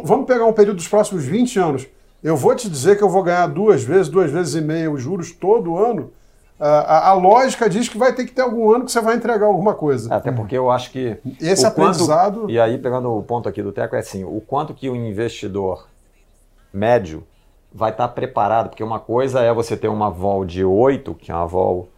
vamos 0.04 0.26
pegar 0.26 0.46
um 0.46 0.54
período 0.54 0.78
dos 0.78 0.88
próximos 0.88 1.26
20 1.26 1.60
anos. 1.60 1.88
Eu 2.24 2.38
vou 2.38 2.56
te 2.56 2.70
dizer 2.70 2.98
que 2.98 3.04
eu 3.04 3.10
vou 3.10 3.24
ganhar 3.24 3.48
duas 3.48 3.84
vezes, 3.84 4.08
duas 4.08 4.32
vezes 4.32 4.56
e 4.56 4.62
meia 4.62 4.90
os 4.90 5.02
juros 5.02 5.32
todo 5.32 5.78
ano 5.78 6.12
a, 6.66 7.10
a, 7.10 7.14
lógica 7.14 7.70
diz 7.70 7.90
que 7.90 7.98
vai 7.98 8.14
ter 8.14 8.26
que 8.26 8.32
ter 8.32 8.42
algum 8.42 8.72
ano 8.72 8.86
que 8.86 8.92
você 8.92 9.02
vai 9.02 9.16
entregar 9.16 9.46
alguma 9.46 9.74
coisa. 9.74 10.14
Até 10.14 10.32
porque 10.32 10.58
eu 10.58 10.72
acho 10.72 10.92
que. 10.92 11.18
Esse 11.42 11.66
aprendizado. 11.66 12.42
Quanto, 12.42 12.52
e 12.52 12.60
aí, 12.60 12.78
pegando 12.78 13.16
o 13.16 13.24
ponto 13.24 13.50
aqui 13.50 13.62
do 13.62 13.72
Teco, 13.72 13.96
é 13.96 14.00
assim: 14.00 14.24
o 14.24 14.42
quanto 14.42 14.74
que 14.74 14.90
o 14.90 14.96
investidor 14.96 15.88
médio 16.74 17.24
vai 17.74 17.92
estar 17.92 18.08
preparado, 18.10 18.70
porque 18.70 18.84
uma 18.84 19.00
coisa 19.00 19.42
é 19.42 19.52
você 19.54 19.76
ter 19.76 19.88
uma 19.88 20.10
vol 20.10 20.46
de 20.46 20.64
8, 20.64 21.14
que 21.16 21.32
é 21.32 21.36
uma 21.36 21.48
vol 21.48 21.90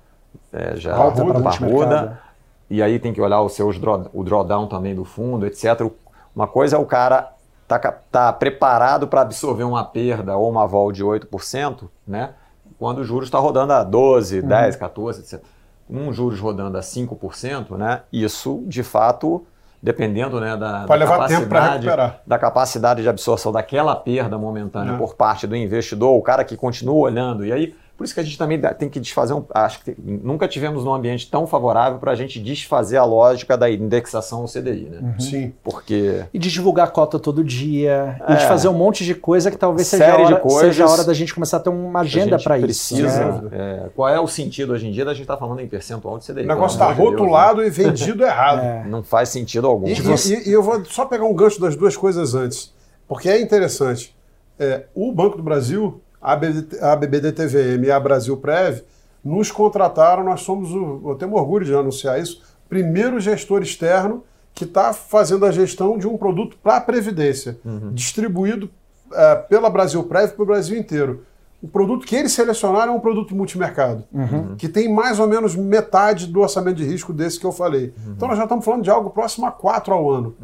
é, 0.52 0.76
já 0.76 0.96
parruda, 0.96 1.42
parruda 1.42 2.26
e 2.70 2.82
aí 2.82 3.00
tem 3.00 3.14
que 3.14 3.22
olhar 3.22 3.42
os 3.42 3.54
seus 3.54 3.78
draw, 3.80 4.10
o 4.14 4.24
drawdown 4.24 4.68
também 4.68 4.96
do 4.96 5.06
fundo, 5.06 5.46
etc. 5.46 5.90
Uma 6.36 6.48
coisa 6.48 6.78
é 6.78 6.80
o 6.80 6.86
cara 6.86 7.34
tá, 7.68 7.80
tá 7.80 8.34
preparado 8.34 9.08
para 9.08 9.22
absorver 9.22 9.64
uma 9.64 9.84
perda 9.84 10.36
ou 10.36 10.50
uma 10.50 10.66
vol 10.66 10.92
de 10.92 11.04
8%, 11.04 11.88
né? 12.08 12.34
Quando 12.80 13.00
o 13.00 13.04
juros 13.04 13.28
está 13.28 13.40
rodando 13.40 13.74
a 13.74 13.84
12, 13.84 14.40
uhum. 14.42 14.48
10, 14.48 14.76
14, 14.76 15.22
etc. 15.22 15.44
Um 15.90 16.12
juros 16.12 16.40
rodando 16.40 16.78
a 16.78 16.82
5%, 16.82 17.78
né, 17.78 18.02
isso 18.12 18.64
de 18.68 18.84
fato 18.84 19.46
dependendo 19.86 20.42
né, 20.42 20.58
da, 20.58 20.84
da 20.88 20.98
capacidade, 20.98 21.88
da 22.26 22.40
capacidade 22.40 23.02
de 23.04 23.10
absorção 23.10 23.52
daquela 23.52 23.96
perda 23.96 24.36
momentânea 24.36 24.94
É. 24.94 24.98
por 24.98 25.14
parte 25.14 25.46
do 25.46 25.56
investidor, 25.56 26.18
o 26.18 26.24
cara 26.24 26.44
que 26.44 26.58
continua 26.58 26.96
olhando. 26.96 27.46
E 27.46 27.52
aí, 27.52 27.76
por 27.98 28.04
isso 28.04 28.14
que 28.14 28.20
a 28.20 28.24
gente 28.24 28.38
também 28.38 28.60
tem 28.78 28.90
que 28.90 29.00
desfazer 29.00 29.34
um. 29.34 29.44
Acho 29.54 29.80
que 29.80 29.86
tem- 29.94 30.20
nunca 30.22 30.48
tivemos 30.48 30.84
num 30.84 30.94
ambiente 30.94 31.30
tão 31.32 31.48
favorável 31.48 31.98
para 31.98 32.12
a 32.12 32.16
gente 32.16 32.40
desfazer 32.40 32.98
a 32.98 33.06
lógica 33.06 33.58
da 33.58 33.70
indexação 33.72 34.40
ao 34.42 34.48
CDI, 34.48 34.90
né? 34.90 35.00
Uhum. 35.02 35.20
Sim. 35.20 35.54
Porque 35.64 36.26
E 36.34 36.38
de 36.38 36.52
divulgar 36.52 36.88
a 36.88 36.92
cota 36.92 37.18
todo 37.18 37.44
dia, 37.44 38.20
e 38.30 38.36
de 38.36 38.44
É. 38.44 38.48
fazer 38.48 38.68
um 38.68 38.74
monte 38.74 39.06
de 39.06 39.16
coisa 39.16 39.50
que 39.50 39.58
talvez 39.58 39.88
seja 39.88 40.04
a, 40.06 40.08
Série 40.12 40.26
de 40.26 40.34
hora, 40.34 40.42
coisas. 40.42 40.62
seja 40.62 40.86
a 40.86 40.90
hora 40.90 41.04
da 41.04 41.14
gente 41.14 41.34
começar 41.34 41.58
a 41.58 41.60
ter 41.62 41.70
uma 41.70 42.02
agenda 42.02 42.38
para 42.38 42.58
isso. 42.58 42.66
precisa. 42.66 43.42
né? 43.42 43.50
é, 43.52 43.90
qual 43.96 44.10
é 44.10 44.20
o 44.20 44.28
sentido 44.28 44.74
hoje 44.74 44.88
em 44.88 44.92
dia 44.92 45.06
da 45.06 45.14
gente 45.14 45.22
estar 45.24 45.38
falando 45.38 45.62
em 45.62 45.68
percentual 45.68 46.18
de 46.18 46.26
CDI? 46.26 46.44
O 46.44 46.48
negócio 46.48 46.76
está 46.76 46.92
de 46.92 46.98
Deus, 47.00 47.10
rotulado 47.12 47.64
e 47.64 47.70
vendido 47.70 48.24
errado. 48.26 48.60
É. 48.60 48.64
né? 48.84 48.86
Não 48.90 49.04
faz 49.04 49.30
sentido 49.30 49.68
algum. 49.68 49.88
E, 49.88 49.94
e- 49.94 50.50
e 50.50 50.52
eu 50.52 50.62
vou 50.62 50.84
só 50.86 51.06
pegar 51.06 51.24
um 51.26 51.34
gancho 51.34 51.62
das 51.62 51.76
duas 51.76 51.96
coisas 51.96 52.36
antes, 52.36 52.74
porque 53.08 53.30
é 53.30 53.40
interessante. 53.42 54.14
É, 54.60 54.86
o 54.96 55.12
Banco 55.12 55.38
do 55.38 55.44
Brasil, 55.44 56.02
a 56.26 56.36
BD 56.36 56.80
a 56.82 56.96
BBDTVM 56.96 57.86
e 57.86 57.92
a 57.92 58.00
Brasil 58.00 58.36
Prev 58.38 58.82
nos 59.24 59.52
contrataram, 59.52 60.24
nós 60.24 60.42
somos, 60.42 60.72
o, 60.72 61.12
eu 61.12 61.16
tenho 61.16 61.34
orgulho 61.34 61.64
de 61.64 61.74
anunciar 61.74 62.20
isso, 62.20 62.42
primeiro 62.68 63.20
gestor 63.20 63.62
externo 63.62 64.24
que 64.54 64.64
está 64.64 64.92
fazendo 64.92 65.46
a 65.46 65.52
gestão 65.52 65.98
de 65.98 66.08
um 66.08 66.18
produto 66.18 66.58
para 66.64 66.78
a 66.78 66.82
Previdência, 66.82 67.58
distribuído 67.94 68.70
é, 69.14 69.36
pela 69.36 69.70
Brasil 69.70 70.04
Prev 70.04 70.32
para 70.32 70.44
o 70.44 70.46
Brasil 70.46 70.78
inteiro. 70.78 71.24
O 71.62 71.68
produto 71.68 72.06
que 72.06 72.16
eles 72.16 72.32
selecionaram 72.32 72.94
é 72.94 72.96
um 72.96 73.00
produto 73.00 73.36
multimercado, 73.36 74.04
que 74.58 74.68
tem 74.70 74.92
mais 74.92 75.20
ou 75.20 75.28
menos 75.28 75.56
metade 75.56 76.28
do 76.28 76.42
orçamento 76.42 76.78
de 76.78 76.86
risco 76.86 77.12
desse 77.12 77.40
que 77.40 77.46
eu 77.46 77.52
falei. 77.52 77.94
Então 78.16 78.28
nós 78.28 78.38
já 78.38 78.44
estamos 78.44 78.64
falando 78.64 78.84
de 78.84 78.90
algo 78.90 79.10
próximo 79.10 79.46
a 79.48 79.52
4 79.52 79.94
ao 79.94 80.10
ano. 80.12 80.36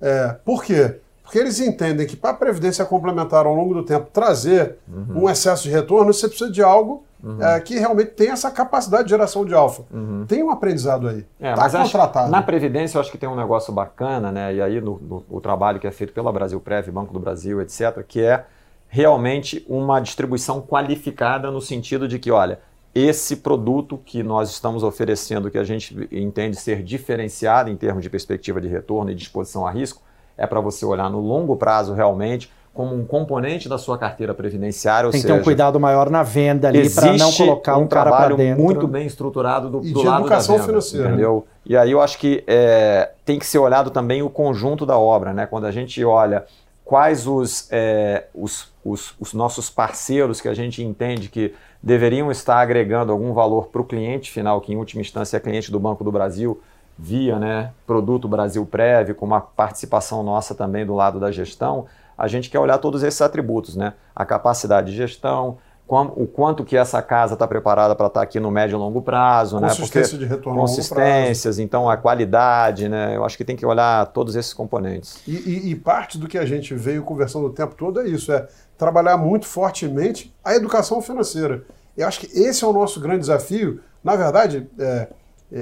É, 0.00 0.36
por 0.44 0.64
quê? 0.64 0.96
Porque 1.22 1.38
eles 1.38 1.60
entendem 1.60 2.06
que 2.06 2.16
para 2.16 2.30
a 2.30 2.34
Previdência 2.34 2.84
Complementar 2.84 3.46
ao 3.46 3.54
longo 3.54 3.72
do 3.74 3.82
tempo 3.84 4.08
trazer 4.12 4.76
um 5.14 5.28
excesso 5.30 5.62
de 5.64 5.70
retorno, 5.70 6.12
você 6.12 6.28
precisa 6.28 6.50
de 6.50 6.62
algo 6.62 7.04
é, 7.40 7.60
que 7.60 7.78
realmente 7.78 8.10
tem 8.10 8.30
essa 8.30 8.50
capacidade 8.50 9.04
de 9.04 9.10
geração 9.10 9.44
de 9.44 9.54
alfa. 9.54 9.84
Tem 10.26 10.42
um 10.42 10.50
aprendizado 10.50 11.06
aí. 11.08 11.24
É, 11.40 11.50
Está 11.50 11.62
mas 11.62 11.74
acho- 11.74 11.92
contratado. 11.92 12.30
na 12.30 12.42
Previdência 12.42 12.96
eu 12.98 13.00
acho 13.00 13.10
que 13.12 13.16
tem 13.18 13.28
um 13.28 13.36
negócio 13.36 13.72
bacana, 13.72 14.32
né? 14.32 14.52
E 14.54 14.60
aí 14.60 14.80
no, 14.80 14.98
no- 15.00 15.24
o 15.30 15.40
trabalho 15.40 15.78
que 15.78 15.86
é 15.86 15.92
feito 15.92 16.12
pela 16.12 16.32
Brasil 16.32 16.58
Prev, 16.60 16.88
Banco 16.90 17.12
do 17.12 17.20
Brasil, 17.20 17.60
etc., 17.62 18.02
que 18.06 18.20
é 18.20 18.44
realmente 18.88 19.64
uma 19.68 20.00
distribuição 20.00 20.60
qualificada 20.60 21.50
no 21.50 21.60
sentido 21.60 22.06
de 22.06 22.18
que, 22.18 22.30
olha, 22.30 22.58
esse 22.94 23.36
produto 23.36 23.96
que 24.04 24.22
nós 24.22 24.50
estamos 24.50 24.82
oferecendo, 24.82 25.50
que 25.50 25.56
a 25.56 25.64
gente 25.64 26.08
entende 26.12 26.56
ser 26.56 26.82
diferenciado 26.82 27.70
em 27.70 27.76
termos 27.76 28.02
de 28.02 28.10
perspectiva 28.10 28.60
de 28.60 28.68
retorno 28.68 29.10
e 29.10 29.14
de 29.14 29.22
exposição 29.22 29.66
a 29.66 29.70
risco, 29.70 30.02
é 30.42 30.46
para 30.46 30.60
você 30.60 30.84
olhar 30.84 31.08
no 31.08 31.20
longo 31.20 31.56
prazo 31.56 31.94
realmente 31.94 32.50
como 32.74 32.94
um 32.94 33.04
componente 33.04 33.68
da 33.68 33.76
sua 33.76 33.98
carteira 33.98 34.32
previdenciária, 34.32 35.06
ou 35.06 35.12
Tem 35.12 35.20
que 35.20 35.26
seja, 35.26 35.34
ter 35.34 35.40
um 35.40 35.44
cuidado 35.44 35.78
maior 35.78 36.08
na 36.08 36.22
venda 36.22 36.68
ali 36.68 36.88
para 36.88 37.12
não 37.18 37.30
colocar 37.30 37.76
um, 37.76 37.82
um 37.82 37.86
cara 37.86 38.10
para 38.10 38.34
dentro. 38.34 38.62
muito 38.62 38.88
bem 38.88 39.06
estruturado 39.06 39.68
do, 39.68 39.84
E 39.84 39.92
do 39.92 40.00
de 40.00 40.06
lado 40.06 40.22
educação 40.22 40.54
da 40.56 40.62
venda, 40.62 40.72
financeira. 40.72 41.08
entendeu? 41.08 41.46
E 41.66 41.76
aí 41.76 41.90
eu 41.90 42.00
acho 42.00 42.18
que 42.18 42.42
é, 42.46 43.10
tem 43.26 43.38
que 43.38 43.44
ser 43.44 43.58
olhado 43.58 43.90
também 43.90 44.22
o 44.22 44.30
conjunto 44.30 44.86
da 44.86 44.96
obra, 44.98 45.34
né? 45.34 45.44
Quando 45.46 45.66
a 45.66 45.70
gente 45.70 46.02
olha 46.02 46.44
quais 46.82 47.26
os, 47.26 47.68
é, 47.70 48.24
os, 48.34 48.72
os, 48.82 49.14
os 49.20 49.34
nossos 49.34 49.68
parceiros 49.68 50.40
que 50.40 50.48
a 50.48 50.54
gente 50.54 50.82
entende 50.82 51.28
que 51.28 51.54
deveriam 51.82 52.30
estar 52.30 52.56
agregando 52.56 53.12
algum 53.12 53.34
valor 53.34 53.66
para 53.66 53.82
o 53.82 53.84
cliente 53.84 54.30
final, 54.30 54.60
que 54.62 54.72
em 54.72 54.76
última 54.76 55.02
instância 55.02 55.36
é 55.36 55.40
cliente 55.40 55.70
do 55.70 55.78
Banco 55.78 56.02
do 56.02 56.10
Brasil, 56.10 56.60
via 56.98 57.38
né, 57.38 57.72
produto 57.86 58.28
Brasil 58.28 58.64
Prev, 58.66 59.14
com 59.14 59.26
uma 59.26 59.40
participação 59.40 60.22
nossa 60.22 60.54
também 60.54 60.84
do 60.86 60.94
lado 60.94 61.18
da 61.18 61.30
gestão, 61.32 61.86
a 62.16 62.28
gente 62.28 62.50
quer 62.50 62.58
olhar 62.58 62.78
todos 62.78 63.02
esses 63.02 63.20
atributos, 63.20 63.74
né? 63.74 63.94
A 64.14 64.24
capacidade 64.24 64.90
de 64.90 64.96
gestão, 64.96 65.58
o 65.88 66.26
quanto 66.26 66.64
que 66.64 66.76
essa 66.76 67.02
casa 67.02 67.34
está 67.34 67.46
preparada 67.46 67.94
para 67.94 68.06
estar 68.06 68.22
aqui 68.22 68.38
no 68.40 68.50
médio 68.50 68.76
e 68.76 68.78
longo 68.78 69.02
prazo, 69.02 69.58
né? 69.60 69.68
Consistência 69.68 70.16
de 70.16 70.24
retorno 70.24 70.60
consistências, 70.60 71.58
então 71.58 71.90
a 71.90 71.96
qualidade, 71.96 72.88
né? 72.88 73.16
Eu 73.16 73.24
acho 73.24 73.36
que 73.36 73.44
tem 73.44 73.56
que 73.56 73.66
olhar 73.66 74.06
todos 74.06 74.36
esses 74.36 74.54
componentes. 74.54 75.20
E, 75.26 75.32
e- 75.34 75.70
e 75.70 75.74
parte 75.74 76.16
do 76.18 76.28
que 76.28 76.38
a 76.38 76.46
gente 76.46 76.74
veio 76.74 77.02
conversando 77.02 77.46
o 77.46 77.50
tempo 77.50 77.74
todo 77.74 78.00
é 78.00 78.06
isso, 78.06 78.32
é 78.32 78.46
trabalhar 78.78 79.16
muito 79.16 79.46
fortemente 79.46 80.34
a 80.44 80.54
educação 80.54 81.02
financeira. 81.02 81.62
Eu 81.96 82.06
acho 82.08 82.20
que 82.20 82.26
esse 82.38 82.64
é 82.64 82.66
o 82.66 82.72
nosso 82.72 83.00
grande 83.00 83.20
desafio. 83.20 83.80
Na 84.02 84.16
verdade, 84.16 84.66
é, 84.78 85.08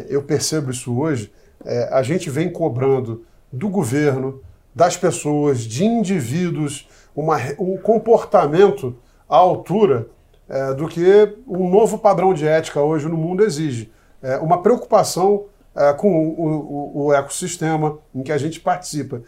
eu 0.09 0.23
percebo 0.23 0.71
isso 0.71 0.97
hoje, 0.99 1.33
é, 1.65 1.89
a 1.93 2.03
gente 2.03 2.31
vem 2.31 2.51
cobrando 2.51 3.25
do 3.53 3.69
governo, 3.69 4.41
das 4.75 4.97
pessoas, 4.97 5.61
de 5.61 5.85
indivíduos, 5.85 6.89
uma 7.15 7.37
um 7.59 7.77
comportamento 7.77 8.97
à 9.29 9.37
altura 9.37 10.07
é, 10.49 10.75
do 10.75 10.87
que 10.89 11.37
um 11.47 11.69
novo 11.69 11.99
padrão 11.99 12.33
de 12.33 12.47
ética 12.47 12.81
hoje 12.81 13.09
no 13.09 13.17
mundo 13.17 13.45
exige. 13.45 13.91
É, 14.23 14.37
uma 14.39 14.63
preocupação 14.63 15.45
é, 15.75 15.93
com 15.93 16.29
o, 16.29 16.43
o- 16.43 17.05
o 17.07 17.13
ecossistema 17.13 17.99
em 18.15 18.23
que 18.23 18.33
a 18.33 18.39
gente 18.39 18.61
participa. 18.61 19.23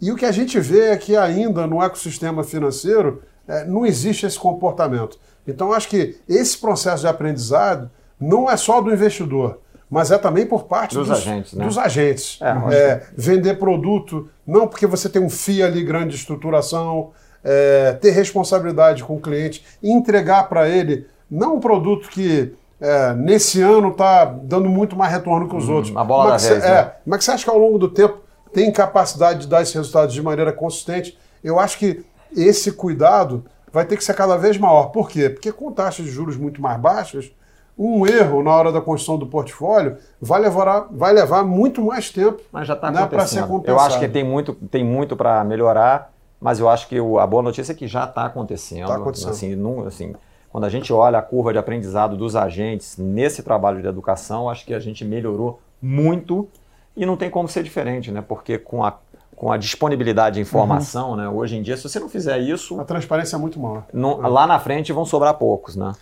E 0.00 0.12
o 0.12 0.16
que 0.16 0.24
a 0.26 0.32
gente 0.32 0.58
vê 0.60 0.88
é 0.90 0.96
que 0.96 1.16
ainda 1.16 1.66
no 1.66 1.82
ecossistema 1.82 2.44
financeiro 2.44 3.22
é, 3.48 3.64
não 3.64 3.86
existe 3.86 4.26
esse 4.26 4.38
comportamento. 4.38 5.18
Então, 5.46 5.72
acho 5.72 5.88
que 5.88 6.16
esse 6.28 6.58
processo 6.58 7.02
de 7.02 7.08
aprendizado 7.08 7.90
não 8.20 8.50
é 8.50 8.56
só 8.56 8.80
do 8.80 8.92
investidor, 8.92 9.60
mas 9.90 10.10
é 10.10 10.18
também 10.18 10.46
por 10.46 10.64
parte 10.64 10.94
Dos 10.94 11.08
dos, 11.08 11.18
agentes, 11.18 11.52
né? 11.52 11.64
dos 11.64 11.78
agentes. 11.78 12.38
É, 12.42 12.74
É, 12.74 13.02
vender 13.16 13.58
produto, 13.58 14.28
não 14.46 14.66
porque 14.66 14.86
você 14.86 15.08
tem 15.08 15.22
um 15.22 15.30
FII 15.30 15.62
ali 15.62 15.82
grande 15.82 16.10
de 16.10 16.16
estruturação, 16.16 17.10
é, 17.44 17.92
ter 17.92 18.10
responsabilidade 18.10 19.04
com 19.04 19.16
o 19.16 19.20
cliente, 19.20 19.64
entregar 19.82 20.48
para 20.48 20.68
ele 20.68 21.06
não 21.30 21.56
um 21.56 21.60
produto 21.60 22.08
que 22.08 22.52
é, 22.80 23.14
nesse 23.14 23.62
ano 23.62 23.90
está 23.90 24.24
dando 24.24 24.68
muito 24.68 24.96
mais 24.96 25.12
retorno 25.12 25.48
que 25.48 25.56
os 25.56 25.68
outros. 25.68 25.94
Hum, 25.94 25.98
a 25.98 26.04
bola 26.04 26.30
mas 26.30 26.42
da 26.42 26.48
vez, 26.48 26.62
você, 26.62 26.68
né? 26.68 26.78
é, 26.78 26.96
mas 27.06 27.18
que 27.18 27.24
você 27.24 27.30
acha 27.30 27.44
que 27.44 27.50
ao 27.50 27.58
longo 27.58 27.78
do 27.78 27.88
tempo 27.88 28.18
tem 28.52 28.70
capacidade 28.72 29.40
de 29.40 29.48
dar 29.48 29.62
esses 29.62 29.74
resultados 29.74 30.14
de 30.14 30.22
maneira 30.22 30.52
consistente? 30.52 31.16
Eu 31.42 31.58
acho 31.58 31.78
que 31.78 32.04
esse 32.34 32.72
cuidado 32.72 33.44
vai 33.72 33.84
ter 33.84 33.96
que 33.96 34.04
ser 34.04 34.14
cada 34.14 34.36
vez 34.36 34.58
maior. 34.58 34.86
Por 34.86 35.08
quê? 35.08 35.30
Porque 35.30 35.52
com 35.52 35.70
taxas 35.72 36.06
de 36.06 36.10
juros 36.10 36.36
muito 36.36 36.60
mais 36.60 36.78
baixas, 36.80 37.30
um 37.78 38.06
erro 38.06 38.42
na 38.42 38.50
hora 38.54 38.72
da 38.72 38.80
construção 38.80 39.18
do 39.18 39.26
portfólio 39.26 39.98
vai 40.20 40.40
levar, 40.40 40.86
vai 40.90 41.12
levar 41.12 41.44
muito 41.44 41.82
mais 41.82 42.10
tempo 42.10 42.40
Mas 42.50 42.66
já 42.66 42.74
está 42.74 42.90
né, 42.90 43.06
para 43.06 43.26
ser 43.26 43.46
compensado. 43.46 43.66
Eu 43.68 43.78
acho 43.80 43.98
que 43.98 44.08
tem 44.08 44.24
muito, 44.24 44.54
tem 44.54 44.82
muito 44.84 45.14
para 45.16 45.44
melhorar, 45.44 46.10
mas 46.40 46.58
eu 46.58 46.68
acho 46.68 46.88
que 46.88 46.98
o- 47.00 47.18
a 47.18 47.26
boa 47.26 47.42
notícia 47.42 47.72
é 47.72 47.74
que 47.74 47.86
já 47.86 48.04
está 48.04 48.24
acontecendo. 48.26 48.86
Tá 48.86 48.96
acontecendo. 48.96 49.30
Assim, 49.30 49.54
não- 49.54 49.86
assim, 49.86 50.14
quando 50.50 50.64
a 50.64 50.70
gente 50.70 50.90
olha 50.92 51.18
a 51.18 51.22
curva 51.22 51.52
de 51.52 51.58
aprendizado 51.58 52.16
dos 52.16 52.34
agentes 52.34 52.96
nesse 52.96 53.42
trabalho 53.42 53.82
de 53.82 53.86
educação, 53.88 54.48
acho 54.48 54.64
que 54.64 54.72
a 54.72 54.80
gente 54.80 55.04
melhorou 55.04 55.60
muito 55.82 56.48
e 56.96 57.04
não 57.04 57.16
tem 57.16 57.28
como 57.28 57.46
ser 57.46 57.62
diferente, 57.62 58.10
né? 58.10 58.24
Porque 58.26 58.56
com 58.56 58.82
a, 58.82 58.94
com 59.36 59.52
a 59.52 59.58
disponibilidade 59.58 60.36
de 60.36 60.40
informação, 60.40 61.10
Uhum. 61.10 61.16
né? 61.16 61.28
Hoje 61.28 61.56
em 61.56 61.62
dia, 61.62 61.76
se 61.76 61.82
você 61.82 62.00
não 62.00 62.08
fizer 62.08 62.38
isso, 62.38 62.80
A 62.80 62.84
transparência 62.84 63.36
é 63.36 63.38
muito 63.38 63.60
maior. 63.60 63.82
não- 63.92 64.16
lá 64.22 64.46
na 64.46 64.58
frente 64.58 64.94
vão 64.94 65.04
sobrar 65.04 65.34
poucos, 65.34 65.76
né? 65.76 65.92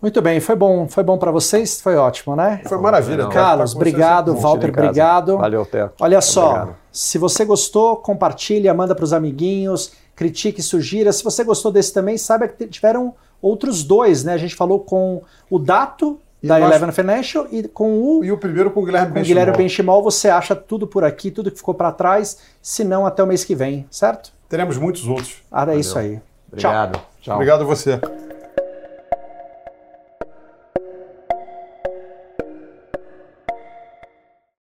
Muito 0.00 0.22
bem, 0.22 0.40
foi 0.40 0.56
bom, 0.56 0.88
foi 0.88 1.02
bom 1.04 1.18
para 1.18 1.30
vocês, 1.30 1.80
foi 1.80 1.94
ótimo, 1.96 2.34
né? 2.34 2.62
Foi 2.66 2.78
maravilha. 2.78 3.24
Não. 3.24 3.30
Carlos, 3.30 3.74
obrigado. 3.76 4.34
Walter, 4.34 4.70
obrigado. 4.70 5.36
Valeu, 5.36 5.66
Teco. 5.66 5.92
Olha 6.00 6.20
só, 6.22 6.46
Obrigado. 6.48 6.76
se 6.90 7.18
você 7.18 7.44
gostou, 7.44 7.96
compartilha, 7.96 8.72
manda 8.72 8.94
para 8.94 9.04
os 9.04 9.12
amiguinhos, 9.12 9.92
critique, 10.16 10.62
sugira. 10.62 11.12
Se 11.12 11.22
você 11.22 11.44
gostou 11.44 11.70
desse 11.70 11.92
também, 11.92 12.16
saiba 12.16 12.48
que 12.48 12.66
tiveram 12.66 13.14
outros 13.42 13.84
dois, 13.84 14.24
né? 14.24 14.32
A 14.32 14.38
gente 14.38 14.54
falou 14.54 14.80
com 14.80 15.22
o 15.50 15.58
Dato, 15.58 16.18
E 16.42 16.48
da 16.48 16.58
nós- 16.58 16.70
Eleven 16.70 16.92
Financial, 16.92 17.46
e 17.52 17.68
com 17.68 17.92
o 18.00 18.24
E 18.24 18.32
o 18.32 18.38
primeiro 18.38 18.70
com 18.70 18.80
o 18.80 18.84
Guilherme 18.86 19.08
com 19.08 19.12
o 19.12 19.14
Benchimol. 19.16 19.28
Guilherme 19.42 19.56
Benchimol. 19.58 20.02
Você 20.02 20.30
acha 20.30 20.56
tudo 20.56 20.86
por 20.86 21.04
aqui, 21.04 21.30
tudo 21.30 21.50
que 21.50 21.58
ficou 21.58 21.74
para 21.74 21.92
trás, 21.92 22.38
se 22.62 22.84
não 22.84 23.04
até 23.04 23.22
o 23.22 23.26
mês 23.26 23.44
que 23.44 23.54
vem, 23.54 23.86
certo? 23.90 24.32
Teremos 24.48 24.78
muitos 24.78 25.06
outros. 25.06 25.42
Ah, 25.52 25.70
é 25.70 25.76
isso 25.76 25.98
aí. 25.98 26.12
Tchau. 26.56 26.70
Obrigado. 26.70 27.00
Tchau. 27.20 27.34
Obrigado 27.34 27.60
a 27.60 27.64
você. 27.66 28.00